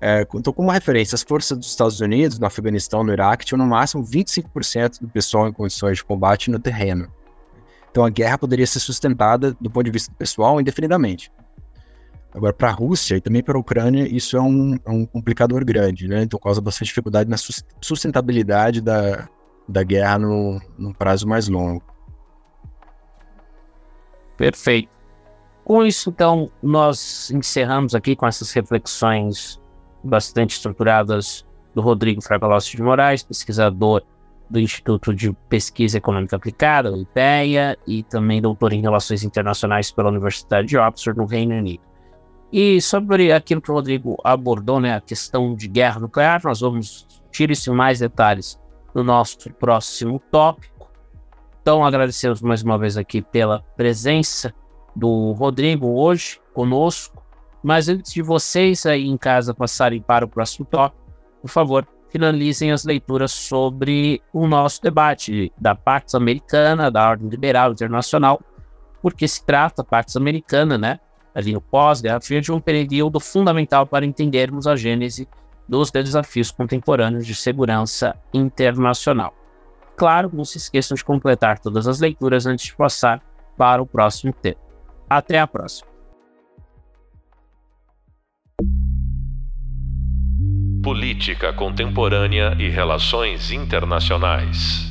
É, 0.00 0.26
então, 0.34 0.52
como 0.52 0.70
referência, 0.70 1.14
as 1.14 1.22
forças 1.22 1.56
dos 1.56 1.68
Estados 1.68 2.00
Unidos, 2.00 2.38
no 2.38 2.46
Afeganistão, 2.46 3.04
no 3.04 3.12
Iraque, 3.12 3.44
tinham 3.44 3.58
no 3.58 3.66
máximo 3.66 4.02
25% 4.02 5.00
do 5.00 5.08
pessoal 5.08 5.46
em 5.46 5.52
condições 5.52 5.98
de 5.98 6.04
combate 6.04 6.50
no 6.50 6.58
terreno. 6.58 7.12
Então, 7.90 8.04
a 8.04 8.10
guerra 8.10 8.38
poderia 8.38 8.66
ser 8.66 8.80
sustentada, 8.80 9.54
do 9.60 9.70
ponto 9.70 9.84
de 9.84 9.90
vista 9.90 10.12
pessoal, 10.16 10.60
indefinidamente. 10.60 11.30
Agora, 12.32 12.52
para 12.52 12.68
a 12.68 12.72
Rússia 12.72 13.16
e 13.16 13.20
também 13.20 13.42
para 13.42 13.56
a 13.56 13.60
Ucrânia, 13.60 14.06
isso 14.06 14.36
é 14.36 14.40
um, 14.40 14.76
é 14.84 14.90
um, 14.90 15.04
complicador 15.04 15.64
grande, 15.64 16.06
né? 16.06 16.22
Então, 16.22 16.38
causa 16.38 16.60
bastante 16.60 16.88
dificuldade 16.88 17.28
na 17.28 17.36
sustentabilidade 17.80 18.80
da, 18.80 19.28
da 19.68 19.82
guerra 19.82 20.18
no, 20.18 20.60
no 20.78 20.94
prazo 20.94 21.26
mais 21.26 21.48
longo. 21.48 21.82
Perfeito. 24.36 24.88
Com 25.64 25.84
isso, 25.84 26.10
então, 26.10 26.50
nós 26.62 27.30
encerramos 27.30 27.94
aqui 27.94 28.14
com 28.14 28.26
essas 28.26 28.52
reflexões 28.52 29.60
bastante 30.02 30.52
estruturadas 30.52 31.44
do 31.74 31.80
Rodrigo 31.80 32.22
Fragalossi 32.22 32.76
de 32.76 32.82
Moraes, 32.82 33.22
pesquisador 33.22 34.02
do 34.48 34.58
Instituto 34.58 35.14
de 35.14 35.32
Pesquisa 35.48 35.98
Econômica 35.98 36.36
Aplicada, 36.36 36.92
o 36.92 37.02
IPEA, 37.02 37.76
e 37.86 38.02
também 38.02 38.40
doutor 38.40 38.72
em 38.72 38.80
Relações 38.80 39.22
Internacionais 39.22 39.92
pela 39.92 40.08
Universidade 40.08 40.68
de 40.68 40.76
Oxford, 40.76 41.18
no 41.18 41.26
Reino 41.26 41.54
Unido. 41.54 41.89
E 42.52 42.80
sobre 42.80 43.32
aquilo 43.32 43.60
que 43.60 43.70
o 43.70 43.74
Rodrigo 43.74 44.16
abordou, 44.24 44.80
né, 44.80 44.96
a 44.96 45.00
questão 45.00 45.54
de 45.54 45.68
guerra 45.68 46.00
nuclear, 46.00 46.40
nós 46.42 46.60
vamos 46.60 47.06
discutir 47.08 47.50
isso 47.50 47.72
mais 47.72 48.00
detalhes 48.00 48.58
no 48.94 49.04
nosso 49.04 49.50
próximo 49.54 50.20
tópico. 50.30 50.90
Então, 51.62 51.84
agradecemos 51.84 52.42
mais 52.42 52.62
uma 52.62 52.76
vez 52.76 52.96
aqui 52.96 53.22
pela 53.22 53.60
presença 53.76 54.52
do 54.96 55.32
Rodrigo 55.32 55.86
hoje 55.88 56.40
conosco. 56.52 57.22
Mas 57.62 57.88
antes 57.88 58.12
de 58.12 58.22
vocês 58.22 58.84
aí 58.86 59.06
em 59.06 59.16
casa 59.16 59.54
passarem 59.54 60.00
para 60.00 60.24
o 60.24 60.28
próximo 60.28 60.64
tópico, 60.64 61.00
por 61.42 61.48
favor, 61.48 61.86
finalizem 62.10 62.72
as 62.72 62.84
leituras 62.84 63.30
sobre 63.30 64.20
o 64.32 64.46
nosso 64.48 64.82
debate 64.82 65.52
da 65.58 65.74
Pax 65.74 66.14
Americana, 66.14 66.90
da 66.90 67.08
Ordem 67.08 67.28
Liberal 67.28 67.72
Internacional, 67.72 68.40
porque 69.00 69.28
se 69.28 69.44
trata, 69.44 69.84
Pax 69.84 70.16
Americana, 70.16 70.76
né, 70.76 71.00
ali 71.34 71.52
no 71.52 71.60
pós-Guerra 71.60 72.20
Fria, 72.20 72.40
de 72.40 72.52
um 72.52 72.60
período 72.60 73.20
fundamental 73.20 73.86
para 73.86 74.04
entendermos 74.04 74.66
a 74.66 74.76
gênese 74.76 75.28
dos 75.68 75.90
desafios 75.90 76.50
contemporâneos 76.50 77.26
de 77.26 77.34
segurança 77.34 78.16
internacional. 78.34 79.32
Claro, 79.96 80.30
não 80.32 80.44
se 80.44 80.58
esqueçam 80.58 80.94
de 80.94 81.04
completar 81.04 81.58
todas 81.58 81.86
as 81.86 82.00
leituras 82.00 82.46
antes 82.46 82.66
de 82.66 82.74
passar 82.74 83.22
para 83.56 83.82
o 83.82 83.86
próximo 83.86 84.32
tema. 84.32 84.56
Até 85.08 85.38
a 85.38 85.46
próxima. 85.46 85.88
Política 90.82 91.52
Contemporânea 91.52 92.56
e 92.58 92.68
Relações 92.68 93.52
Internacionais. 93.52 94.89